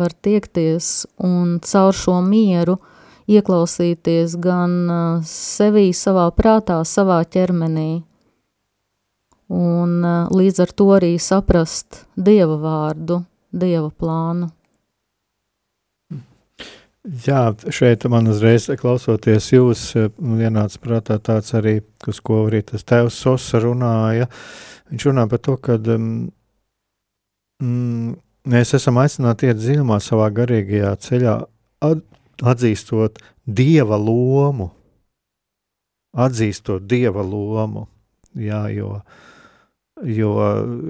var 0.00 0.16
tiekties, 0.24 1.04
un 1.20 1.58
caur 1.60 1.92
šo 2.00 2.16
mieru 2.24 2.78
uh, 2.78 2.95
ieklausīties 3.30 4.36
gan 4.42 5.22
sevī, 5.26 5.88
savā 5.94 6.28
prātā, 6.34 6.80
savā 6.86 7.22
ķermenī, 7.26 8.02
un 9.52 9.96
līdz 10.30 10.62
ar 10.66 10.74
to 10.74 10.90
arī 10.98 11.16
saprast 11.22 12.04
Dieva 12.16 12.58
vārdu, 12.62 13.24
Dieva 13.50 13.90
plānu. 13.90 14.50
Jā, 17.06 17.54
šeit 17.70 18.02
man 18.10 18.26
uzreiz 18.26 18.64
klausoties 18.80 19.52
jūs, 19.52 19.82
vienāds 20.18 20.80
prātā 20.82 21.20
tāds 21.22 21.54
arī, 21.54 21.76
uz 22.10 22.18
ko 22.18 22.40
arī 22.48 22.64
tas 22.66 22.82
tēvs 22.82 23.14
Sosa 23.14 23.60
runāja. 23.62 24.26
Viņš 24.90 25.06
runā 25.06 25.26
par 25.30 25.38
to, 25.46 25.54
ka 25.62 25.76
mm, 25.78 26.26
mēs 28.50 28.74
esam 28.74 28.98
aicināti 29.02 29.46
iet 29.46 29.60
dziļumā 29.60 30.00
savā 30.02 30.26
garīgajā 30.34 30.96
ceļā, 31.06 31.36
at, 31.86 32.02
atzīstot 32.42 33.20
dieva 33.46 33.98
lomu, 34.00 34.70
atzīstot 36.16 36.86
dieva 36.88 37.24
lomu. 37.24 37.86
Jā, 38.36 38.66
jo, 38.68 38.98
jo 40.04 40.32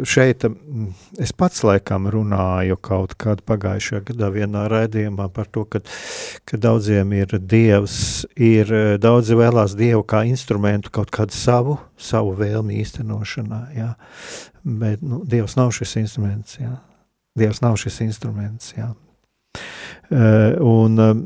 šeit 0.09 0.42
mm, 0.49 0.88
es 1.22 1.30
pats 1.36 1.62
laikam 1.62 2.09
runāju 2.11 2.78
kaut 2.82 3.14
kad 3.20 3.44
pagājušajā 3.47 4.03
gadā 4.09 4.32
vienā 4.34 4.64
raidījumā 4.72 5.28
par 5.34 5.47
to, 5.55 5.62
ka, 5.70 5.82
ka 6.42 6.59
daudziem 6.59 7.14
ir 7.14 7.36
dievs, 7.38 8.26
ir 8.34 8.72
daudzi 8.99 9.38
vēlās 9.38 9.78
dievu 9.78 10.03
kā 10.03 10.24
instrumentu 10.26 10.90
kaut 10.90 11.14
kādu 11.14 11.38
savu, 11.38 11.78
savu 11.94 12.34
vēlmi 12.40 12.82
īstenošanā, 12.82 13.62
jā. 13.78 13.92
Bet, 14.66 15.07
nu, 15.07 15.22
dievs 15.22 15.55
nav 15.55 15.70
šis 15.76 16.01
instruments, 16.03 16.59
jā. 16.59 16.74
Dievs 17.38 17.62
nav 17.62 17.78
šis 17.78 18.01
instruments, 18.03 18.72
jā. 18.74 18.90
Uh, 20.11 20.54
un 20.62 20.98
uh, 21.02 21.16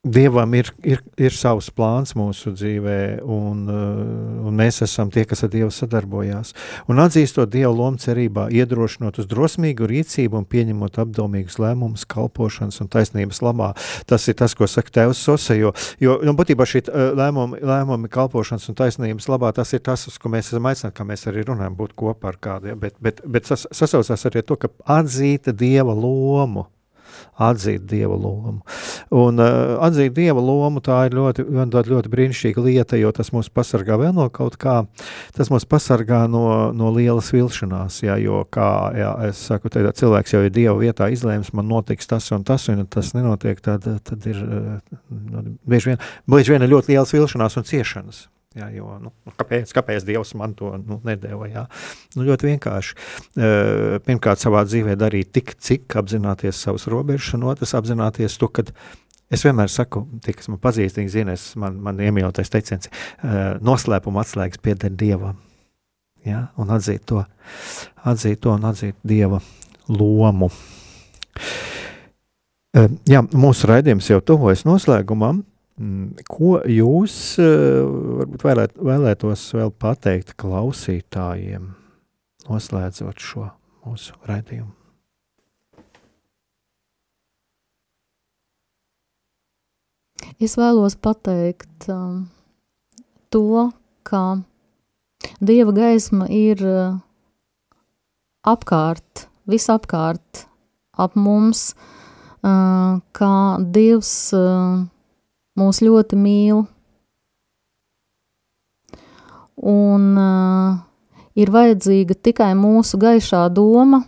Dievam 0.00 0.54
ir, 0.56 0.70
ir, 0.80 1.02
ir 1.20 1.34
savs 1.36 1.66
plāns 1.76 2.14
mūsu 2.16 2.54
dzīvē, 2.56 3.20
un, 3.20 3.58
uh, 3.68 4.46
un 4.48 4.56
mēs 4.56 4.80
esam 4.86 5.10
tie, 5.12 5.26
kas 5.28 5.44
ar 5.44 5.50
Dievu 5.52 5.68
sadarbojās. 5.76 6.54
Un 6.88 7.02
atzīstot 7.04 7.52
Dieva 7.52 7.68
lomu 7.68 8.00
cerībā, 8.00 8.46
iedrošinot 8.48 9.20
uz 9.20 9.28
drosmīgu 9.28 9.84
rīcību 9.90 10.40
un 10.40 10.48
pieņemot 10.48 10.96
apdomīgus 11.04 11.60
lēmumus, 11.60 12.06
kalpošanas 12.08 12.80
un 12.80 12.88
taisnības 12.96 13.42
labā. 13.44 13.74
Tas 14.08 14.24
ir 14.32 14.40
tas, 14.40 14.56
ko 14.56 14.64
saka 14.64 14.96
Tēvs 14.96 15.20
Sosa, 15.20 15.58
jo, 15.60 15.74
jo 16.00 16.16
nu, 16.24 16.32
būtībā 16.40 16.64
šī 16.64 16.86
lēmumi, 17.20 17.60
lēmumi 17.60 18.10
kalpošanas 18.16 18.72
un 18.72 18.80
taisnības 18.80 19.28
labā, 19.28 19.52
tas 19.60 19.76
ir 19.76 19.84
tas, 19.84 20.08
uz 20.08 20.16
ko 20.16 20.32
mēs 20.32 20.48
esam 20.48 20.72
aicināti, 20.72 20.96
kā 20.96 21.10
mēs 21.12 21.28
arī 21.28 21.44
runājam, 21.52 21.76
būt 21.76 21.92
kopā 22.00 22.32
ar 22.32 22.40
kādu, 22.40 22.72
ja? 22.72 22.82
bet, 22.88 22.96
bet, 23.04 23.20
bet 23.28 23.52
sas, 23.52 23.68
sasaucās 23.68 24.30
arī 24.32 24.48
to, 24.48 24.56
ka 24.64 24.72
atzīta 24.96 25.52
Dieva 25.52 25.92
lomu 25.92 26.70
atzīt 27.40 27.84
dieva 27.88 28.16
lomu. 28.16 28.60
Un 29.14 29.40
uh, 29.40 29.76
atzīt 29.86 30.14
dieva 30.16 30.42
lomu 30.44 30.82
tā 30.84 31.02
ir 31.08 31.16
ļoti, 31.18 31.46
ļoti 31.46 32.12
brīnišķīga 32.12 32.64
lieta, 32.64 32.98
jo 33.00 33.12
tas 33.16 33.32
mūs 33.34 33.50
pasargā 33.52 33.98
vēl 34.00 34.14
no 34.16 34.28
kaut 34.34 34.58
kā. 34.60 34.80
Tas 35.36 35.52
mūs 35.52 35.68
pasargā 35.70 36.24
no, 36.30 36.44
no 36.76 36.90
lielas 36.96 37.30
vilšanās. 37.34 38.02
Jā, 38.06 38.18
jo, 38.22 38.42
kā 38.52 38.70
jā, 38.96 39.12
es 39.30 39.44
saku, 39.50 39.72
tad 39.72 39.92
cilvēks 40.00 40.36
jau 40.36 40.42
ir 40.46 40.54
dieva 40.54 40.76
vietā 40.80 41.10
izlēms, 41.12 41.54
man 41.56 41.70
notiks 41.70 42.10
tas 42.10 42.30
un 42.36 42.44
tas, 42.46 42.68
un 42.72 42.84
tas 42.90 43.14
nenotiek, 43.16 43.62
tad, 43.64 43.86
tad 43.86 44.28
ir 44.30 44.42
uh, 44.44 45.40
bieži, 45.68 45.92
vien, 45.92 46.04
bieži 46.30 46.56
vien 46.56 46.68
ļoti 46.70 46.94
liels 46.94 47.16
vilšanās 47.16 47.60
un 47.60 47.68
ciešanas. 47.70 48.26
Jā, 48.58 48.66
jo, 48.74 48.96
nu, 48.98 49.12
kāpēc, 49.38 49.70
kāpēc 49.70 50.02
Dievs 50.08 50.32
man 50.34 50.56
to 50.58 50.72
nu, 50.82 50.96
nedēva? 51.06 51.46
Jā? 51.46 51.60
Nu, 52.16 52.24
ļoti 52.26 52.48
vienkārši. 52.48 52.96
Uh, 53.38 53.98
pirmkārt, 54.02 54.40
savā 54.42 54.64
dzīvē 54.66 54.96
darīt 54.98 55.30
tik, 55.36 55.52
cik 55.62 55.94
apzināties 56.00 56.58
savus 56.58 56.88
robežas, 56.90 57.28
un 57.36 57.44
otrs 57.46 57.76
apzināties 57.78 58.34
to, 58.42 58.48
ka 58.50 58.64
es 59.30 59.44
vienmēr 59.46 59.70
saku, 59.70 60.02
tie, 60.24 60.34
kas 60.34 60.50
man 60.50 60.58
pazīst, 60.64 60.98
viņi 60.98 61.12
zina, 61.14 61.36
es, 61.38 61.44
man, 61.54 61.76
man 61.78 62.02
iemīļotais 62.02 62.50
teiciens, 62.50 62.90
uh, 62.90 63.60
noslēpuma 63.62 64.24
atslēgas 64.24 64.58
pieder 64.66 64.90
Dievam. 64.98 65.38
Ja? 66.26 66.48
Un 66.58 66.74
atzīt 66.74 67.06
to, 67.06 67.22
atzīt 68.02 68.42
to 68.42 68.56
un 68.58 68.66
atzīt 68.66 68.98
Dieva 69.06 69.38
lomu. 69.86 70.50
Uh, 72.74 72.90
jā, 73.06 73.22
mūsu 73.30 73.70
raidījums 73.70 74.10
jau 74.10 74.18
tuvojas 74.26 74.66
noslēgumam. 74.66 75.44
Mm, 75.80 76.26
ko 76.28 76.58
jūs 76.68 77.14
eh, 77.40 77.80
varbūt 77.80 78.42
vēlēt, 78.44 78.74
vēlētos 78.84 79.46
vēl 79.56 79.70
pateikt 79.80 80.34
klausītājiem, 80.40 81.70
noslēdzot 82.50 83.24
šo 83.24 83.46
mūsu 83.86 84.18
raidījumu? 84.28 84.74
Es 90.40 90.58
vēlos 90.60 90.98
pateikt 91.00 91.88
um, 91.92 92.28
to, 93.32 93.70
ka 94.04 94.40
Dieva 95.40 95.72
gaisma 95.76 96.28
ir 96.32 96.60
uh, 96.64 97.00
apkārt, 98.48 99.26
visapkārt 99.48 100.46
ap 101.00 101.16
mums, 101.16 101.70
uh, 102.44 103.00
kā 103.16 103.34
Dievs 103.72 104.14
uh, 104.36 104.88
mūs 105.60 105.82
ļoti 105.84 106.16
mīl. 106.16 106.64
Un 109.60 110.06
uh, 110.16 110.78
ir 111.36 111.52
vajadzīga 111.52 112.16
tikai 112.16 112.54
mūsu 112.56 112.98
gaišā 113.00 113.44
doma 113.52 114.00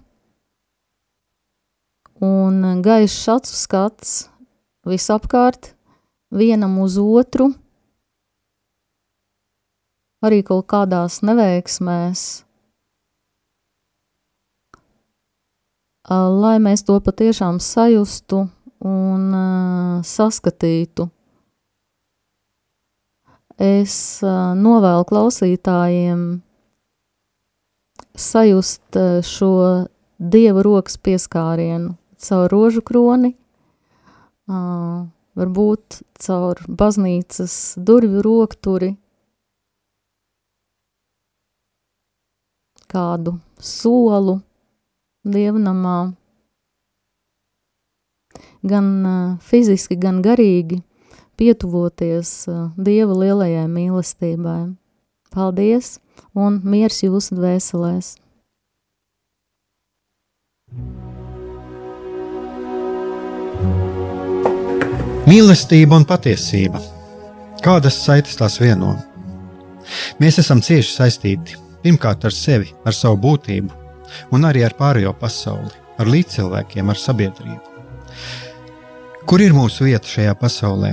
un 2.22 2.80
gaišs 2.84 3.26
acu 3.34 3.57
skats 3.59 4.12
visapkārt, 4.86 5.72
vienam 6.30 6.78
uz 6.82 6.96
otru, 7.03 7.50
arī 10.22 10.42
kaut 10.46 10.68
kādās 10.70 11.20
neveiksmēs, 11.26 12.22
lai 16.12 16.57
mēs 16.62 16.86
to 16.86 16.98
patiešām 17.03 17.59
sajustu 17.62 18.44
un 18.82 19.26
uh, 19.38 19.98
saskatītu 20.07 21.09
es 23.62 23.94
novēlu 24.58 25.04
klausītājiem 25.06 26.22
sajust 28.18 28.98
šo 29.26 29.52
dieva 30.18 30.62
rokas 30.66 30.98
pieskārienu 30.98 31.94
caur 32.22 32.50
rožu 32.52 32.82
kroni, 32.86 33.32
varbūt 35.38 36.02
caur 36.22 36.60
baznīcas 36.68 37.56
durvju 37.78 38.22
rokturi, 38.26 38.92
kādu 42.92 43.38
solu 43.58 44.40
dievnamā, 45.24 46.12
gan 48.62 48.88
fiziski, 49.42 49.96
gan 49.96 50.20
garīgi 50.22 50.82
pietuvoties 51.43 52.47
Dieva 52.78 53.16
lielajai 53.18 53.66
mīlestībai. 53.66 54.76
Paldies 55.34 55.97
un 56.38 56.61
miers 56.62 57.01
jūsu 57.03 57.34
dvēselēs! 57.34 58.14
Mīlestība 65.26 65.99
un 65.99 66.07
patiesība. 66.07 66.78
Kādas 67.62 67.99
saites 68.05 68.38
tās 68.38 68.61
vieno? 68.62 68.95
Mēs 70.22 70.38
esam 70.43 70.62
cieši 70.62 70.95
saistīti 70.95 71.59
pirmkārt 71.82 72.26
ar 72.28 72.34
sevi, 72.36 72.70
ar 72.86 72.95
savu 72.95 73.18
būtību, 73.22 73.70
un 74.34 74.47
arī 74.47 74.62
ar 74.66 74.76
pārējo 74.78 75.14
pasauli, 75.18 75.72
ar 75.99 76.11
līdzcilvēkiem, 76.11 76.90
ar 76.90 76.99
sabiedrību. 76.99 77.62
Kur 79.26 79.43
ir 79.43 79.57
mūsu 79.57 79.88
vieta 79.88 80.07
šajā 80.11 80.36
pasaulē? 80.38 80.93